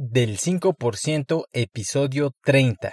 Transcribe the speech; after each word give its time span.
del 0.00 0.38
5% 0.38 1.46
episodio 1.52 2.32
30. 2.44 2.92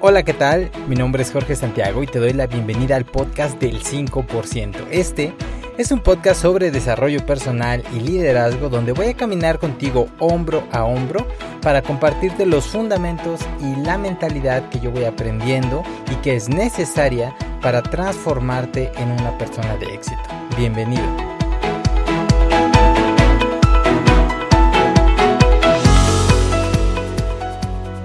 Hola, 0.00 0.22
¿qué 0.22 0.32
tal? 0.32 0.70
Mi 0.88 0.96
nombre 0.96 1.22
es 1.22 1.32
Jorge 1.32 1.54
Santiago 1.54 2.02
y 2.02 2.06
te 2.06 2.18
doy 2.18 2.32
la 2.32 2.46
bienvenida 2.46 2.96
al 2.96 3.04
podcast 3.04 3.60
del 3.60 3.82
5%. 3.82 4.86
Este 4.90 5.34
es 5.76 5.90
un 5.90 5.98
podcast 5.98 6.40
sobre 6.40 6.70
desarrollo 6.70 7.26
personal 7.26 7.82
y 7.92 7.98
liderazgo 7.98 8.68
donde 8.68 8.92
voy 8.92 9.06
a 9.08 9.16
caminar 9.16 9.58
contigo 9.58 10.06
hombro 10.20 10.62
a 10.70 10.84
hombro 10.84 11.26
para 11.62 11.82
compartirte 11.82 12.46
los 12.46 12.66
fundamentos 12.66 13.40
y 13.60 13.74
la 13.82 13.98
mentalidad 13.98 14.68
que 14.68 14.78
yo 14.78 14.92
voy 14.92 15.04
aprendiendo 15.04 15.82
y 16.12 16.14
que 16.16 16.36
es 16.36 16.48
necesaria 16.48 17.34
para 17.60 17.82
transformarte 17.82 18.92
en 18.96 19.10
una 19.10 19.36
persona 19.36 19.76
de 19.76 19.94
éxito. 19.94 20.22
Bienvenido. 20.56 21.02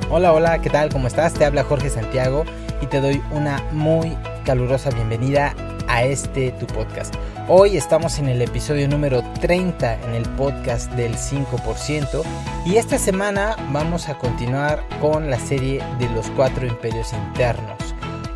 Hola, 0.09 0.34
hola, 0.34 0.59
¿qué 0.59 0.72
tal? 0.72 0.90
¿Cómo 0.90 1.08
estás? 1.08 1.34
Te 1.36 1.45
habla 1.45 1.64
Jorge 1.64 1.92
Santiago 1.92 2.45
y 2.81 2.88
te 2.88 3.00
doy 3.00 3.22
una 3.30 3.64
muy 3.72 4.17
calurosa 4.44 4.90
bienvenida 4.90 5.54
a 5.88 6.04
este 6.04 6.52
tu 6.54 6.66
podcast. 6.66 7.14
Hoy 7.52 7.77
estamos 7.77 8.20
en 8.20 8.30
el 8.30 8.44
episodio 8.44 8.88
número 8.88 9.23
30 9.41 10.03
en 10.03 10.13
el 10.13 10.21
podcast 10.35 10.91
del 10.91 11.16
5% 11.16 12.22
y 12.63 12.75
esta 12.75 12.99
semana 12.99 13.55
vamos 13.72 14.08
a 14.08 14.20
continuar 14.20 14.85
con 15.02 15.31
la 15.31 15.39
serie 15.39 15.81
de 15.98 16.08
los 16.09 16.30
cuatro 16.35 16.67
imperios 16.67 17.12
internos. 17.12 17.80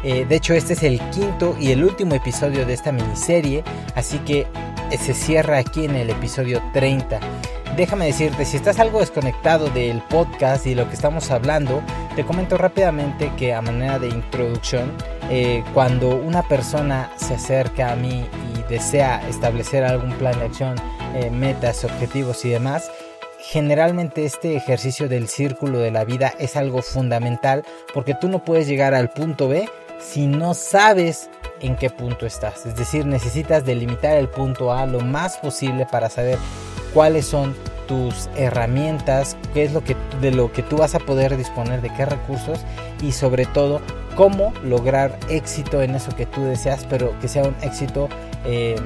Eh, 0.04 0.26
de 0.26 0.36
hecho 0.36 0.56
este 0.56 0.74
es 0.74 0.82
el 0.82 1.00
quinto 1.12 1.56
y 1.60 1.70
el 1.70 1.84
último 1.84 2.16
episodio 2.16 2.66
de 2.66 2.74
esta 2.74 2.92
miniserie, 2.92 3.64
así 3.94 4.18
que 4.18 4.48
eh, 4.90 4.98
se 4.98 5.14
cierra 5.14 5.60
aquí 5.60 5.86
en 5.86 5.96
el 5.96 6.10
episodio 6.10 6.60
30 6.74 7.20
déjame 7.76 8.06
decirte, 8.06 8.46
si 8.46 8.58
estás 8.58 8.80
algo 8.80 9.00
desconectado 9.00 9.70
del 9.70 10.02
podcast 10.04 10.66
y 10.68 10.76
lo 10.76 10.88
que 10.88 10.94
estamos 10.94 11.32
hablando, 11.32 11.82
te 12.16 12.24
comento 12.24 12.58
rápidamente 12.58 13.32
que 13.38 13.54
a 13.54 13.62
manera 13.62 14.00
de 14.00 14.10
introducción, 14.10 14.92
eh, 15.30 15.64
cuando 15.74 16.16
una 16.16 16.44
persona 16.44 17.12
se 17.16 17.36
acerca 17.36 17.92
a 17.92 17.96
mí 17.96 18.26
y 18.53 18.53
desea 18.70 19.28
establecer 19.28 19.84
algún 19.84 20.12
plan 20.14 20.38
de 20.40 20.46
acción, 20.46 20.76
eh, 21.16 21.30
metas, 21.30 21.84
objetivos 21.84 22.44
y 22.46 22.50
demás, 22.50 22.90
generalmente 23.40 24.26
este 24.26 24.56
ejercicio 24.56 25.10
del 25.10 25.28
círculo 25.28 25.80
de 25.80 25.92
la 25.92 26.06
vida 26.06 26.34
es 26.40 26.56
algo 26.56 26.82
fundamental 26.82 27.64
porque 27.94 28.16
tú 28.16 28.30
no 28.30 28.44
puedes 28.44 28.68
llegar 28.68 28.94
al 28.94 29.10
punto 29.10 29.50
B 29.50 29.70
si 30.00 30.28
no 30.28 30.54
sabes 30.54 31.30
en 31.60 31.76
qué 31.76 31.90
punto 31.90 32.26
estás. 32.26 32.66
Es 32.66 32.76
decir, 32.76 33.06
necesitas 33.06 33.66
delimitar 33.66 34.18
el 34.18 34.30
punto 34.30 34.74
A 34.74 34.86
lo 34.86 35.02
más 35.02 35.38
posible 35.38 35.86
para 35.90 36.10
saber 36.10 36.38
cuáles 36.94 37.26
son 37.26 37.56
tus 37.88 38.30
herramientas, 38.36 39.36
qué 39.54 39.64
es 39.64 39.74
lo 39.74 39.84
que 39.84 39.96
de 40.22 40.32
lo 40.32 40.52
que 40.52 40.64
tú 40.64 40.78
vas 40.78 40.96
a 40.96 41.00
poder 41.00 41.36
disponer, 41.36 41.82
de 41.82 41.94
qué 41.94 42.06
recursos 42.06 42.60
y 43.02 43.12
sobre 43.12 43.46
todo 43.46 43.82
cómo 44.16 44.54
lograr 44.64 45.18
éxito 45.30 45.82
en 45.82 45.96
eso 45.96 46.16
que 46.16 46.26
tú 46.26 46.44
deseas, 46.44 46.86
pero 46.90 47.18
que 47.20 47.28
sea 47.28 47.44
un 47.44 47.56
éxito 47.62 48.10
em, 48.46 48.78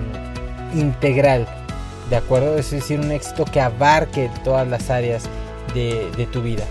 integral, 0.74 1.48
¿de 2.10 2.16
acuerdo? 2.16 2.58
Es 2.58 2.72
decir, 2.72 3.00
un 3.00 3.12
éxito 3.12 3.46
que 3.46 3.60
abarque 3.60 4.30
todas 4.44 4.68
las 4.68 4.90
áreas 4.90 5.24
de, 5.74 6.28
tu 6.32 6.42
vida. 6.42 6.64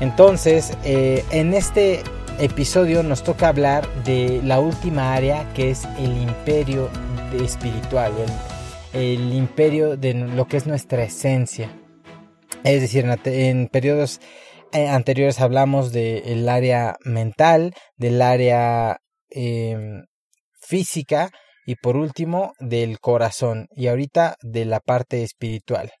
Entonces, 0.00 0.76
eh, 0.84 1.24
en 1.30 1.54
este 1.54 2.02
episodio 2.38 3.02
nos 3.02 3.22
toca 3.22 3.48
hablar 3.48 3.86
de 4.04 4.40
la 4.44 4.60
última 4.60 5.14
área 5.14 5.52
que 5.54 5.70
es 5.70 5.84
el 5.98 6.16
imperio 6.22 6.88
espiritual, 7.40 8.12
el 8.92 9.32
imperio 9.32 9.96
de 9.96 10.14
lo 10.14 10.46
que 10.46 10.56
es 10.56 10.66
nuestra 10.66 11.02
esencia. 11.04 11.70
Es 12.64 12.80
decir, 12.80 13.06
en, 13.24 13.68
periodos 13.68 14.20
eh, 14.72 14.88
anteriores 14.88 15.40
hablamos 15.40 15.92
del 15.92 16.48
área 16.48 16.96
mental, 17.04 17.74
del 17.96 18.20
área 18.22 18.98
em, 19.30 20.04
física 20.60 21.30
y 21.68 21.76
por 21.76 21.98
último 21.98 22.54
del 22.60 22.98
corazón 22.98 23.66
y 23.76 23.88
ahorita 23.88 24.36
de 24.40 24.64
la 24.64 24.80
parte 24.80 25.22
espiritual. 25.22 25.92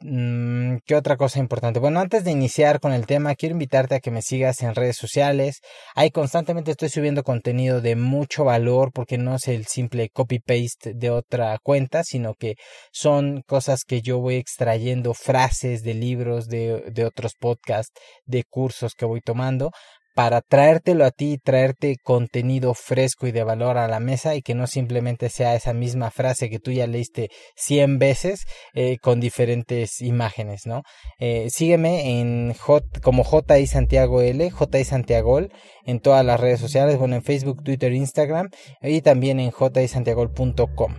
Mm, 0.00 0.76
¿Qué 0.86 0.96
otra 0.96 1.18
cosa 1.18 1.40
importante? 1.40 1.78
Bueno, 1.78 2.00
antes 2.00 2.24
de 2.24 2.30
iniciar 2.30 2.80
con 2.80 2.94
el 2.94 3.04
tema, 3.04 3.34
quiero 3.34 3.52
invitarte 3.52 3.96
a 3.96 4.00
que 4.00 4.10
me 4.10 4.22
sigas 4.22 4.62
en 4.62 4.74
redes 4.74 4.96
sociales. 4.96 5.60
Ahí 5.94 6.10
constantemente 6.10 6.70
estoy 6.70 6.88
subiendo 6.88 7.22
contenido 7.22 7.82
de 7.82 7.96
mucho 7.96 8.44
valor 8.44 8.92
porque 8.94 9.18
no 9.18 9.34
es 9.34 9.46
el 9.48 9.66
simple 9.66 10.08
copy-paste 10.08 10.94
de 10.94 11.10
otra 11.10 11.58
cuenta, 11.62 12.02
sino 12.02 12.32
que 12.32 12.54
son 12.90 13.42
cosas 13.46 13.84
que 13.84 14.00
yo 14.00 14.20
voy 14.20 14.36
extrayendo, 14.36 15.12
frases 15.12 15.82
de 15.82 15.92
libros, 15.92 16.48
de, 16.48 16.82
de 16.90 17.04
otros 17.04 17.34
podcasts, 17.38 17.92
de 18.24 18.42
cursos 18.44 18.94
que 18.94 19.04
voy 19.04 19.20
tomando 19.20 19.70
para 20.14 20.40
traértelo 20.40 21.04
a 21.04 21.10
ti, 21.10 21.38
traerte 21.42 21.96
contenido 22.02 22.74
fresco 22.74 23.26
y 23.26 23.32
de 23.32 23.44
valor 23.44 23.76
a 23.78 23.88
la 23.88 24.00
mesa 24.00 24.34
y 24.34 24.42
que 24.42 24.54
no 24.54 24.66
simplemente 24.66 25.28
sea 25.28 25.54
esa 25.54 25.72
misma 25.72 26.10
frase 26.10 26.48
que 26.48 26.60
tú 26.60 26.70
ya 26.70 26.86
leíste 26.86 27.30
100 27.56 27.98
veces 27.98 28.44
eh, 28.74 28.98
con 28.98 29.20
diferentes 29.20 30.00
imágenes, 30.00 30.66
¿no? 30.66 30.82
Eh, 31.18 31.48
sígueme 31.50 32.20
en 32.20 32.54
J, 32.54 33.00
como 33.02 33.24
JI 33.24 33.66
Santiago 33.66 34.20
L, 34.20 34.50
JI 34.50 34.84
Santiago 34.84 35.24
en 35.84 36.00
todas 36.00 36.24
las 36.24 36.38
redes 36.38 36.60
sociales, 36.60 36.98
bueno, 36.98 37.16
en 37.16 37.22
Facebook, 37.22 37.62
Twitter, 37.64 37.92
Instagram 37.92 38.50
y 38.82 39.00
también 39.00 39.40
en 39.40 39.52
jisantiagol.com. 39.52 40.94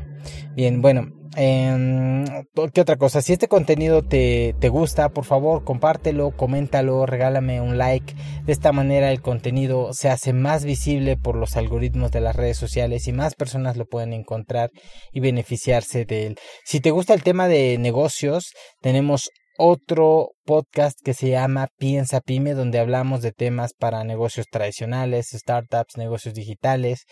Bien, 0.56 0.82
bueno, 0.82 1.12
eh, 1.36 2.26
¿Qué 2.74 2.82
otra 2.82 2.98
cosa? 2.98 3.22
Si 3.22 3.34
este 3.34 3.48
contenido 3.48 4.04
te, 4.04 4.56
te, 4.60 4.70
gusta, 4.70 5.10
por 5.10 5.26
favor, 5.26 5.64
compártelo, 5.64 6.32
coméntalo, 6.32 7.06
regálame 7.06 7.62
un 7.62 7.78
like. 7.78 8.14
De 8.46 8.52
esta 8.52 8.72
manera 8.72 9.12
el 9.12 9.22
contenido 9.22 9.94
se 9.94 10.10
hace 10.10 10.34
más 10.34 10.66
visible 10.66 11.18
por 11.18 11.36
los 11.36 11.58
algoritmos 11.58 12.12
de 12.12 12.22
las 12.22 12.36
redes 12.36 12.58
sociales 12.58 13.08
y 13.08 13.14
más 13.14 13.36
personas 13.36 13.78
lo 13.78 13.86
pueden 13.86 14.14
encontrar 14.14 14.72
y 15.12 15.20
beneficiarse 15.20 16.06
de 16.06 16.28
él. 16.28 16.38
Si 16.64 16.80
te 16.80 16.92
gusta 16.92 17.14
el 17.14 17.24
tema 17.24 17.48
de 17.48 17.78
negocios, 17.78 18.54
tenemos 18.82 19.30
otro 19.58 20.32
podcast 20.46 21.00
que 21.04 21.14
se 21.14 21.30
llama 21.30 21.68
Piensa 21.78 22.22
Pyme, 22.22 22.54
donde 22.54 22.80
hablamos 22.80 23.22
de 23.22 23.32
temas 23.32 23.74
para 23.74 24.04
negocios 24.04 24.48
tradicionales, 24.52 25.30
startups, 25.32 25.98
negocios 25.98 26.34
digitales, 26.34 27.06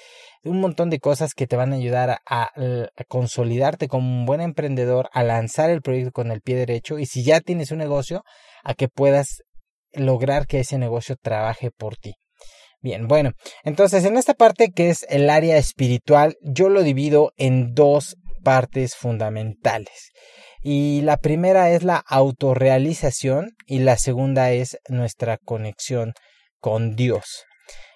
un 0.43 0.59
montón 0.59 0.89
de 0.89 0.99
cosas 0.99 1.33
que 1.33 1.47
te 1.47 1.55
van 1.55 1.73
a 1.73 1.77
ayudar 1.77 2.19
a, 2.25 2.49
consolidarte 3.07 3.87
como 3.87 4.07
un 4.07 4.25
buen 4.25 4.41
emprendedor, 4.41 5.09
a 5.13 5.23
lanzar 5.23 5.69
el 5.69 5.81
proyecto 5.81 6.11
con 6.11 6.31
el 6.31 6.41
pie 6.41 6.55
derecho 6.55 6.99
y 6.99 7.05
si 7.05 7.23
ya 7.23 7.41
tienes 7.41 7.71
un 7.71 7.79
negocio, 7.79 8.23
a 8.63 8.73
que 8.73 8.87
puedas 8.87 9.43
lograr 9.93 10.47
que 10.47 10.59
ese 10.59 10.77
negocio 10.77 11.15
trabaje 11.21 11.71
por 11.71 11.97
ti. 11.97 12.15
Bien, 12.81 13.07
bueno, 13.07 13.31
entonces 13.63 14.03
en 14.03 14.17
esta 14.17 14.33
parte 14.33 14.71
que 14.71 14.89
es 14.89 15.05
el 15.09 15.29
área 15.29 15.57
espiritual, 15.57 16.35
yo 16.41 16.67
lo 16.69 16.83
divido 16.83 17.31
en 17.37 17.73
dos 17.73 18.17
partes 18.43 18.95
fundamentales. 18.95 20.11
Y 20.63 21.01
la 21.01 21.17
primera 21.17 21.71
es 21.71 21.83
la 21.83 21.97
autorrealización 21.97 23.51
y 23.67 23.79
la 23.79 23.97
segunda 23.97 24.51
es 24.51 24.77
nuestra 24.87 25.37
conexión 25.37 26.13
con 26.59 26.95
Dios. 26.95 27.43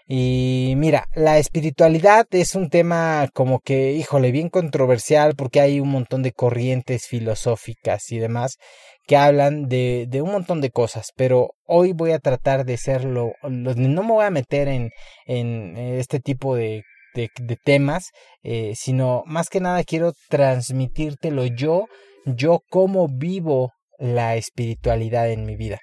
Y 0.09 0.73
mira, 0.77 1.06
la 1.16 1.38
espiritualidad 1.38 2.27
es 2.31 2.56
un 2.56 2.69
tema 2.69 3.29
como 3.33 3.59
que, 3.59 3.94
híjole, 3.94 4.31
bien 4.31 4.50
controversial 4.50 5.35
porque 5.35 5.59
hay 5.61 5.79
un 5.79 5.89
montón 5.89 6.23
de 6.23 6.31
corrientes 6.31 7.07
filosóficas 7.07 8.11
y 8.11 8.19
demás 8.19 8.57
que 9.06 9.17
hablan 9.17 9.67
de, 9.67 10.06
de 10.09 10.22
un 10.22 10.31
montón 10.31 10.59
de 10.59 10.69
cosas, 10.69 11.11
pero 11.16 11.51
hoy 11.66 11.94
voy 11.94 12.11
a 12.11 12.19
tratar 12.19 12.66
de 12.66 12.77
serlo, 12.77 13.31
no 13.44 14.03
me 14.03 14.11
voy 14.11 14.25
a 14.25 14.29
meter 14.29 14.67
en, 14.67 14.91
en 15.25 15.77
este 15.77 16.19
tipo 16.19 16.56
de, 16.56 16.83
de, 17.18 17.58
temas, 17.64 18.12
eh, 18.44 18.74
sino 18.75 19.24
más 19.25 19.50
que 19.50 19.60
nada 19.60 19.84
quiero 19.84 20.14
transmitírtelo 20.30 21.46
yo 21.46 21.86
yo 22.25 22.62
cómo 22.69 23.08
vivo 23.08 23.72
la 23.98 24.36
espiritualidad 24.36 25.31
en 25.31 25.46
mi 25.46 25.56
vida. 25.56 25.80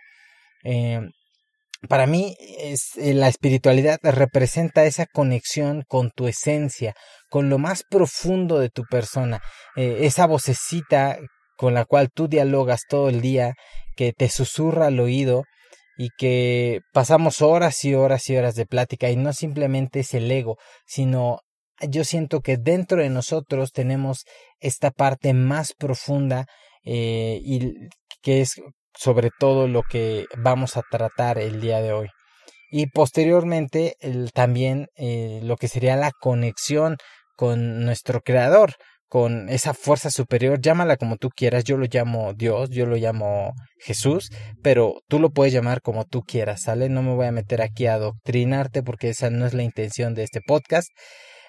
Eh, 0.63 1.01
para 1.89 2.07
mí 2.07 2.37
es, 2.59 2.97
eh, 2.97 3.15
la 3.15 3.29
espiritualidad 3.29 3.99
representa 4.03 4.85
esa 4.85 5.07
conexión 5.07 5.85
con 5.89 6.11
tu 6.11 6.29
esencia, 6.29 6.95
con 7.31 7.49
lo 7.49 7.59
más 7.59 7.83
profundo 7.89 8.59
de 8.59 8.69
tu 8.69 8.85
persona, 8.85 9.41
esa 9.77 10.27
vocecita 10.27 11.19
con 11.57 11.75
la 11.75 11.85
cual 11.85 12.11
tú 12.15 12.29
dialogas 12.29 12.83
todo 12.89 13.09
el 13.09 13.21
día, 13.21 13.55
que 13.97 14.13
te 14.13 14.29
susurra 14.29 14.87
al 14.87 15.01
oído 15.01 15.45
y 15.97 16.11
que 16.17 16.81
pasamos 16.93 17.43
horas 17.43 17.85
y 17.85 17.95
horas 17.95 18.29
y 18.29 18.37
horas 18.37 18.55
de 18.55 18.67
plática 18.67 19.11
y 19.11 19.17
no 19.17 19.33
simplemente 19.33 20.01
es 20.01 20.15
el 20.15 20.31
ego, 20.31 20.57
sino 20.87 21.41
yo 21.81 22.05
siento 22.05 22.41
que 22.41 22.57
dentro 22.57 22.99
de 22.99 23.11
nosotros 23.11 23.73
tenemos 23.73 24.25
esta 24.61 24.91
parte 24.91 25.35
más 25.35 25.73
profunda 25.73 26.47
eh, 26.85 27.41
y 27.43 27.89
que 28.23 28.41
es 28.41 28.61
sobre 28.97 29.31
todo 29.39 29.67
lo 29.69 29.83
que 29.83 30.27
vamos 30.37 30.77
a 30.77 30.83
tratar 30.91 31.39
el 31.39 31.61
día 31.61 31.81
de 31.81 31.93
hoy. 31.93 32.09
y 32.71 32.87
posteriormente 32.89 33.97
también 34.33 34.89
eh, 34.97 35.41
lo 35.45 35.57
que 35.57 35.69
sería 35.69 35.97
la 35.97 36.11
conexión 36.11 36.97
con 37.37 37.85
nuestro 37.85 38.21
creador, 38.21 38.75
con 39.09 39.49
esa 39.49 39.75
fuerza 39.75 40.11
superior, 40.11 40.61
llámala 40.61 40.97
como 40.97 41.17
tú 41.17 41.31
quieras, 41.31 41.65
yo 41.65 41.77
lo 41.77 41.87
llamo 41.91 42.33
Dios, 42.35 42.71
yo 42.71 42.87
lo 42.87 42.97
llamo 42.97 43.53
Jesús, 43.79 44.31
pero 44.63 45.03
tú 45.09 45.19
lo 45.19 45.31
puedes 45.31 45.53
llamar 45.53 45.83
como 45.83 46.05
tú 46.05 46.23
quieras, 46.23 46.63
¿sale? 46.63 46.89
No 46.89 47.03
me 47.03 47.15
voy 47.15 47.27
a 47.27 47.33
meter 47.33 47.63
aquí 47.63 47.87
a 47.87 47.95
adoctrinarte 47.95 48.83
porque 48.83 49.11
esa 49.11 49.31
no 49.31 49.47
es 49.47 49.55
la 49.55 49.63
intención 49.63 50.15
de 50.15 50.25
este 50.25 50.41
podcast. 50.41 50.89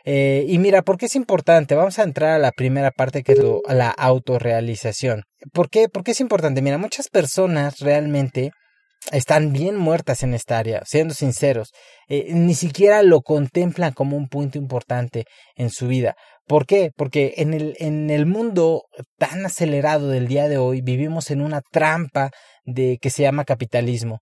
Eh, 0.08 0.46
y 0.48 0.60
mira, 0.60 0.84
¿por 0.84 0.98
qué 0.98 1.08
es 1.08 1.16
importante? 1.16 1.74
Vamos 1.74 1.98
a 1.98 2.04
entrar 2.04 2.32
a 2.32 2.40
la 2.40 2.52
primera 2.52 2.92
parte 2.92 3.24
que 3.24 3.32
es 3.32 3.40
la 3.68 3.90
autorrealización. 3.90 5.24
¿Por 5.52 5.70
qué? 5.70 5.90
Porque 5.90 6.12
es 6.12 6.22
importante. 6.22 6.62
Mira, 6.62 6.78
muchas 6.78 7.10
personas 7.10 7.80
realmente 7.80 8.52
están 9.12 9.52
bien 9.52 9.76
muertas 9.76 10.24
en 10.24 10.34
esta 10.34 10.58
área, 10.58 10.84
siendo 10.86 11.14
sinceros. 11.14 11.72
Eh, 12.08 12.28
ni 12.34 12.56
siquiera 12.56 13.02
lo 13.04 13.22
contemplan 13.22 13.94
como 13.94 14.18
un 14.18 14.28
punto 14.28 14.58
importante 14.58 15.26
en 15.56 15.70
su 15.70 15.88
vida. 15.88 16.16
¿Por 16.48 16.66
qué? 16.66 16.92
Porque 16.96 17.36
en 17.38 17.54
el, 17.54 17.76
en 17.80 18.10
el 18.10 18.26
mundo 18.26 18.84
tan 19.18 19.46
acelerado 19.46 20.10
del 20.10 20.28
día 20.28 20.48
de 20.48 20.58
hoy 20.58 20.82
vivimos 20.82 21.32
en 21.32 21.42
una 21.42 21.62
trampa 21.62 22.32
de 22.66 22.98
que 23.02 23.10
se 23.10 23.24
llama 23.24 23.46
capitalismo 23.46 24.22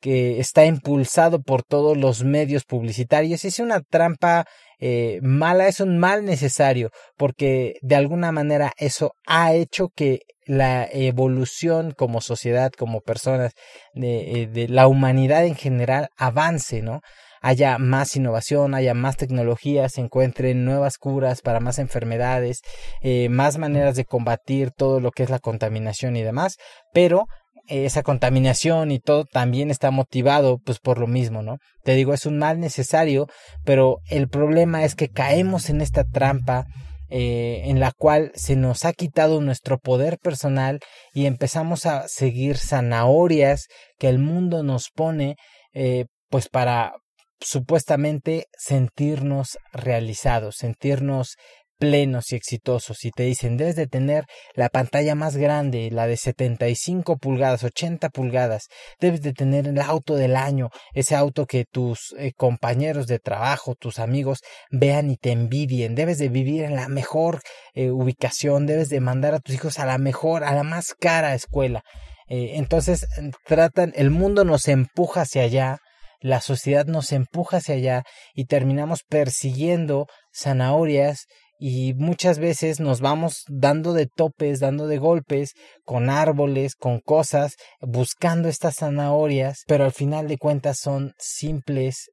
que 0.00 0.40
está 0.40 0.64
impulsado 0.64 1.42
por 1.42 1.62
todos 1.62 1.96
los 1.96 2.24
medios 2.24 2.64
publicitarios. 2.64 3.44
Es 3.44 3.58
una 3.58 3.80
trampa 3.82 4.46
eh, 4.78 5.20
mala, 5.22 5.68
es 5.68 5.80
un 5.80 5.98
mal 5.98 6.24
necesario, 6.24 6.90
porque 7.16 7.74
de 7.82 7.96
alguna 7.96 8.32
manera 8.32 8.72
eso 8.78 9.12
ha 9.26 9.52
hecho 9.52 9.88
que 9.94 10.20
la 10.46 10.88
evolución 10.90 11.92
como 11.92 12.20
sociedad, 12.20 12.72
como 12.72 13.02
personas, 13.02 13.52
de, 13.92 14.42
eh, 14.42 14.46
de 14.46 14.68
la 14.68 14.88
humanidad 14.88 15.44
en 15.44 15.54
general 15.54 16.08
avance, 16.16 16.82
¿no? 16.82 17.02
Haya 17.40 17.78
más 17.78 18.16
innovación, 18.16 18.74
haya 18.74 18.94
más 18.94 19.16
tecnología, 19.16 19.88
se 19.88 20.00
encuentren 20.00 20.64
nuevas 20.64 20.98
curas 20.98 21.40
para 21.40 21.60
más 21.60 21.78
enfermedades, 21.78 22.60
eh, 23.02 23.28
más 23.28 23.58
maneras 23.58 23.96
de 23.96 24.04
combatir 24.04 24.70
todo 24.70 25.00
lo 25.00 25.10
que 25.10 25.22
es 25.22 25.30
la 25.30 25.38
contaminación 25.38 26.16
y 26.16 26.22
demás, 26.22 26.56
pero 26.92 27.26
esa 27.66 28.02
contaminación 28.02 28.90
y 28.90 28.98
todo 28.98 29.24
también 29.24 29.70
está 29.70 29.90
motivado 29.92 30.58
pues 30.58 30.80
por 30.80 30.98
lo 30.98 31.06
mismo, 31.06 31.42
¿no? 31.42 31.58
Te 31.84 31.94
digo, 31.94 32.12
es 32.12 32.26
un 32.26 32.36
mal 32.38 32.58
necesario, 32.58 33.28
pero 33.64 33.98
el 34.08 34.28
problema 34.28 34.84
es 34.84 34.96
que 34.96 35.08
caemos 35.08 35.70
en 35.70 35.80
esta 35.80 36.04
trampa 36.04 36.66
eh, 37.12 37.62
en 37.64 37.80
la 37.80 37.90
cual 37.90 38.30
se 38.34 38.56
nos 38.56 38.84
ha 38.84 38.92
quitado 38.92 39.40
nuestro 39.40 39.78
poder 39.78 40.18
personal 40.18 40.80
y 41.12 41.26
empezamos 41.26 41.86
a 41.86 42.06
seguir 42.06 42.56
zanahorias 42.56 43.66
que 43.98 44.08
el 44.08 44.18
mundo 44.18 44.62
nos 44.62 44.90
pone 44.90 45.36
eh, 45.72 46.06
pues 46.28 46.48
para 46.48 46.92
supuestamente 47.40 48.46
sentirnos 48.56 49.58
realizados, 49.72 50.56
sentirnos 50.56 51.36
plenos 51.80 52.30
y 52.30 52.36
exitosos 52.36 53.04
y 53.06 53.10
te 53.10 53.22
dicen 53.22 53.56
debes 53.56 53.74
de 53.74 53.86
tener 53.86 54.26
la 54.54 54.68
pantalla 54.68 55.14
más 55.14 55.36
grande, 55.36 55.88
la 55.90 56.06
de 56.06 56.18
75 56.18 57.16
pulgadas, 57.16 57.64
80 57.64 58.10
pulgadas, 58.10 58.68
debes 59.00 59.22
de 59.22 59.32
tener 59.32 59.66
el 59.66 59.80
auto 59.80 60.14
del 60.14 60.36
año, 60.36 60.68
ese 60.92 61.16
auto 61.16 61.46
que 61.46 61.64
tus 61.64 62.14
eh, 62.18 62.32
compañeros 62.36 63.06
de 63.06 63.18
trabajo, 63.18 63.74
tus 63.74 63.98
amigos 63.98 64.40
vean 64.70 65.10
y 65.10 65.16
te 65.16 65.32
envidien, 65.32 65.94
debes 65.94 66.18
de 66.18 66.28
vivir 66.28 66.64
en 66.64 66.76
la 66.76 66.88
mejor 66.88 67.40
eh, 67.72 67.90
ubicación, 67.90 68.66
debes 68.66 68.90
de 68.90 69.00
mandar 69.00 69.34
a 69.34 69.40
tus 69.40 69.54
hijos 69.54 69.78
a 69.78 69.86
la 69.86 69.96
mejor, 69.96 70.44
a 70.44 70.54
la 70.54 70.62
más 70.62 70.94
cara 70.94 71.34
escuela. 71.34 71.82
Eh, 72.28 72.58
entonces 72.58 73.06
tratan, 73.46 73.92
el 73.96 74.10
mundo 74.10 74.44
nos 74.44 74.68
empuja 74.68 75.22
hacia 75.22 75.42
allá, 75.42 75.78
la 76.20 76.40
sociedad 76.40 76.86
nos 76.86 77.12
empuja 77.12 77.58
hacia 77.58 77.74
allá 77.74 78.02
y 78.34 78.44
terminamos 78.44 79.02
persiguiendo 79.02 80.06
zanahorias 80.34 81.26
y 81.58 81.92
muchas 81.94 82.38
veces 82.38 82.80
nos 82.80 83.00
vamos 83.02 83.44
dando 83.46 83.92
de 83.92 84.06
topes, 84.06 84.60
dando 84.60 84.86
de 84.86 84.96
golpes 84.96 85.52
con 85.84 86.08
árboles, 86.08 86.74
con 86.74 87.00
cosas, 87.00 87.56
buscando 87.80 88.48
estas 88.48 88.76
zanahorias, 88.76 89.64
pero 89.66 89.84
al 89.84 89.92
final 89.92 90.26
de 90.26 90.38
cuentas 90.38 90.78
son 90.78 91.12
simples 91.18 92.10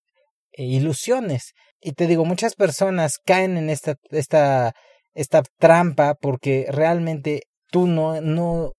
eh, 0.52 0.64
ilusiones. 0.64 1.54
Y 1.80 1.94
te 1.94 2.08
digo, 2.08 2.26
muchas 2.26 2.56
personas 2.56 3.20
caen 3.26 3.56
en 3.56 3.70
esta, 3.70 3.96
esta, 4.10 4.74
esta 5.14 5.44
trampa 5.58 6.16
porque 6.16 6.66
realmente 6.70 7.44
tú 7.72 7.88
no, 7.88 8.20
no 8.20 8.74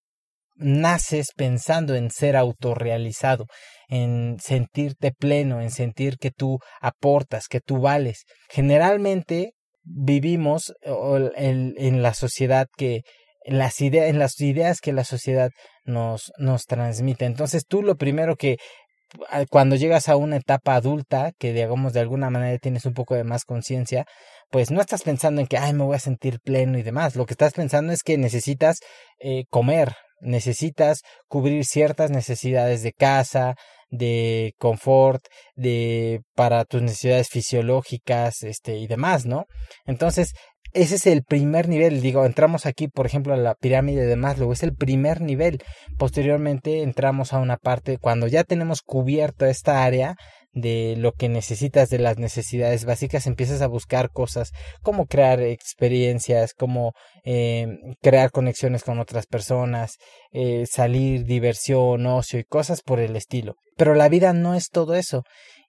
naces 0.58 1.28
pensando 1.36 1.94
en 1.94 2.10
ser 2.10 2.36
autorrealizado, 2.36 3.46
en 3.88 4.36
sentirte 4.40 5.12
pleno, 5.12 5.60
en 5.60 5.70
sentir 5.70 6.18
que 6.18 6.30
tú 6.30 6.58
aportas, 6.80 7.48
que 7.48 7.60
tú 7.60 7.80
vales. 7.80 8.24
Generalmente 8.50 9.54
vivimos 9.82 10.74
en, 10.82 12.02
la 12.02 12.14
sociedad 12.14 12.66
que 12.76 13.02
las 13.44 13.80
ideas, 13.80 14.10
en 14.10 14.18
las 14.18 14.38
ideas 14.40 14.80
que 14.80 14.92
la 14.92 15.04
sociedad 15.04 15.50
nos, 15.84 16.32
nos 16.38 16.66
transmite. 16.66 17.24
Entonces 17.24 17.64
tú 17.66 17.82
lo 17.82 17.96
primero 17.96 18.36
que 18.36 18.58
cuando 19.50 19.76
llegas 19.76 20.08
a 20.08 20.16
una 20.16 20.36
etapa 20.36 20.74
adulta, 20.74 21.32
que 21.38 21.52
digamos 21.52 21.92
de 21.92 22.00
alguna 22.00 22.30
manera 22.30 22.58
tienes 22.58 22.84
un 22.84 22.92
poco 22.92 23.14
de 23.14 23.24
más 23.24 23.44
conciencia, 23.44 24.04
pues 24.50 24.70
no 24.70 24.80
estás 24.80 25.02
pensando 25.02 25.40
en 25.40 25.46
que, 25.46 25.56
ay, 25.56 25.72
me 25.72 25.84
voy 25.84 25.96
a 25.96 26.00
sentir 26.00 26.40
pleno 26.40 26.78
y 26.78 26.82
demás. 26.82 27.16
Lo 27.16 27.26
que 27.26 27.32
estás 27.32 27.54
pensando 27.54 27.92
es 27.92 28.02
que 28.02 28.18
necesitas 28.18 28.80
eh, 29.18 29.44
comer, 29.50 29.94
necesitas 30.20 31.02
cubrir 31.28 31.64
ciertas 31.64 32.10
necesidades 32.10 32.82
de 32.82 32.92
casa, 32.92 33.54
de 33.90 34.54
confort, 34.58 35.24
de 35.54 36.20
para 36.34 36.64
tus 36.64 36.82
necesidades 36.82 37.28
fisiológicas, 37.28 38.42
este 38.42 38.76
y 38.76 38.86
demás, 38.86 39.26
¿no? 39.26 39.46
Entonces, 39.86 40.34
ese 40.74 40.96
es 40.96 41.06
el 41.06 41.22
primer 41.24 41.68
nivel, 41.68 42.02
digo, 42.02 42.26
entramos 42.26 42.66
aquí, 42.66 42.88
por 42.88 43.06
ejemplo, 43.06 43.32
a 43.32 43.38
la 43.38 43.54
pirámide 43.54 44.04
de 44.04 44.16
Maslow, 44.16 44.52
es 44.52 44.62
el 44.62 44.74
primer 44.74 45.22
nivel. 45.22 45.62
Posteriormente 45.96 46.82
entramos 46.82 47.32
a 47.32 47.38
una 47.38 47.56
parte 47.56 47.96
cuando 47.98 48.26
ya 48.26 48.44
tenemos 48.44 48.82
cubierto 48.82 49.46
esta 49.46 49.84
área, 49.84 50.16
de 50.52 50.94
lo 50.96 51.12
que 51.12 51.28
necesitas 51.28 51.90
de 51.90 51.98
las 51.98 52.18
necesidades 52.18 52.84
básicas, 52.84 53.26
empiezas 53.26 53.62
a 53.62 53.66
buscar 53.66 54.10
cosas 54.10 54.52
como 54.82 55.06
crear 55.06 55.40
experiencias, 55.40 56.54
como 56.54 56.92
eh, 57.24 57.66
crear 58.00 58.30
conexiones 58.30 58.82
con 58.82 58.98
otras 58.98 59.26
personas, 59.26 59.96
eh, 60.32 60.64
salir, 60.66 61.24
diversión, 61.24 62.06
ocio 62.06 62.38
y 62.38 62.44
cosas 62.44 62.82
por 62.82 63.00
el 63.00 63.16
estilo. 63.16 63.54
Pero 63.76 63.94
la 63.94 64.08
vida 64.08 64.32
no 64.32 64.54
es 64.54 64.68
todo 64.70 64.94
eso. 64.94 65.22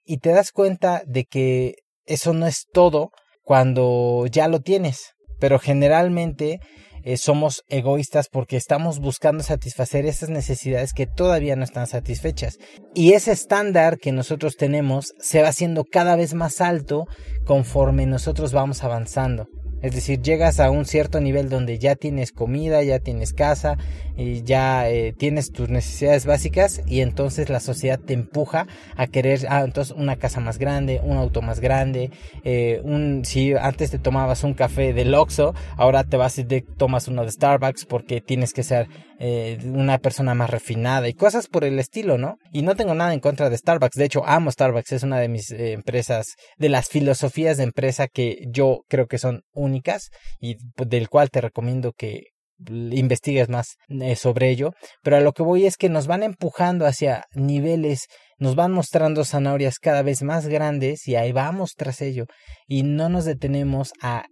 Y 0.04 0.18
te 0.18 0.30
das 0.30 0.50
cuenta 0.50 1.02
de 1.06 1.24
que 1.24 1.74
eso 2.06 2.32
no 2.32 2.46
es 2.46 2.66
todo 2.72 3.10
cuando 3.42 4.26
ya 4.26 4.48
lo 4.48 4.60
tienes. 4.60 5.12
Pero 5.38 5.58
generalmente 5.58 6.60
eh, 7.02 7.16
somos 7.16 7.62
egoístas 7.68 8.28
porque 8.28 8.56
estamos 8.56 8.98
buscando 8.98 9.42
satisfacer 9.42 10.06
esas 10.06 10.28
necesidades 10.28 10.92
que 10.92 11.06
todavía 11.06 11.56
no 11.56 11.64
están 11.64 11.86
satisfechas. 11.86 12.58
Y 12.94 13.12
ese 13.12 13.32
estándar 13.32 13.98
que 13.98 14.12
nosotros 14.12 14.56
tenemos 14.56 15.12
se 15.18 15.42
va 15.42 15.48
haciendo 15.48 15.84
cada 15.84 16.16
vez 16.16 16.34
más 16.34 16.60
alto 16.60 17.06
conforme 17.44 18.06
nosotros 18.06 18.52
vamos 18.52 18.84
avanzando. 18.84 19.46
Es 19.82 19.94
decir, 19.94 20.20
llegas 20.20 20.60
a 20.60 20.70
un 20.70 20.84
cierto 20.84 21.20
nivel 21.20 21.48
donde 21.48 21.78
ya 21.78 21.96
tienes 21.96 22.32
comida, 22.32 22.82
ya 22.82 22.98
tienes 22.98 23.32
casa, 23.32 23.78
y 24.20 24.42
ya 24.42 24.88
eh, 24.90 25.14
tienes 25.16 25.50
tus 25.50 25.70
necesidades 25.70 26.26
básicas 26.26 26.82
y 26.86 27.00
entonces 27.00 27.48
la 27.48 27.58
sociedad 27.58 27.98
te 27.98 28.12
empuja 28.12 28.66
a 28.94 29.06
querer, 29.06 29.46
ah, 29.48 29.62
entonces 29.64 29.96
una 29.96 30.16
casa 30.16 30.40
más 30.40 30.58
grande, 30.58 31.00
un 31.02 31.16
auto 31.16 31.40
más 31.40 31.60
grande, 31.60 32.10
eh, 32.44 32.82
un, 32.84 33.24
si 33.24 33.54
antes 33.54 33.90
te 33.90 33.98
tomabas 33.98 34.44
un 34.44 34.52
café 34.52 34.92
de 34.92 35.10
Oxxo, 35.14 35.54
ahora 35.76 36.04
te 36.04 36.18
vas 36.18 36.38
y 36.38 36.44
te 36.44 36.60
tomas 36.60 37.08
uno 37.08 37.24
de 37.24 37.30
Starbucks 37.30 37.86
porque 37.86 38.20
tienes 38.20 38.52
que 38.52 38.62
ser 38.62 38.88
eh, 39.22 39.58
una 39.64 39.98
persona 39.98 40.34
más 40.34 40.48
refinada 40.48 41.06
y 41.06 41.12
cosas 41.12 41.46
por 41.46 41.64
el 41.64 41.78
estilo, 41.78 42.16
¿no? 42.16 42.38
Y 42.52 42.62
no 42.62 42.74
tengo 42.74 42.94
nada 42.94 43.12
en 43.12 43.20
contra 43.20 43.50
de 43.50 43.58
Starbucks, 43.58 43.96
de 43.96 44.06
hecho 44.06 44.26
amo 44.26 44.50
Starbucks, 44.50 44.92
es 44.92 45.02
una 45.02 45.20
de 45.20 45.28
mis 45.28 45.50
empresas, 45.50 46.36
de 46.56 46.70
las 46.70 46.88
filosofías 46.88 47.58
de 47.58 47.64
empresa 47.64 48.08
que 48.08 48.38
yo 48.48 48.80
creo 48.88 49.06
que 49.08 49.18
son 49.18 49.42
únicas 49.52 50.08
y 50.40 50.56
del 50.74 51.10
cual 51.10 51.28
te 51.28 51.42
recomiendo 51.42 51.92
que 51.92 52.28
investigues 52.68 53.50
más 53.50 53.76
eh, 53.88 54.16
sobre 54.16 54.48
ello, 54.48 54.72
pero 55.02 55.16
a 55.16 55.20
lo 55.20 55.32
que 55.32 55.42
voy 55.42 55.66
es 55.66 55.76
que 55.76 55.90
nos 55.90 56.06
van 56.06 56.22
empujando 56.22 56.86
hacia 56.86 57.24
niveles, 57.34 58.06
nos 58.38 58.54
van 58.54 58.72
mostrando 58.72 59.24
zanahorias 59.24 59.78
cada 59.78 60.02
vez 60.02 60.22
más 60.22 60.46
grandes 60.46 61.06
y 61.08 61.16
ahí 61.16 61.32
vamos 61.32 61.74
tras 61.76 62.00
ello. 62.00 62.24
Y 62.66 62.84
no 62.84 63.10
nos 63.10 63.26
detenemos 63.26 63.92
a 64.00 64.24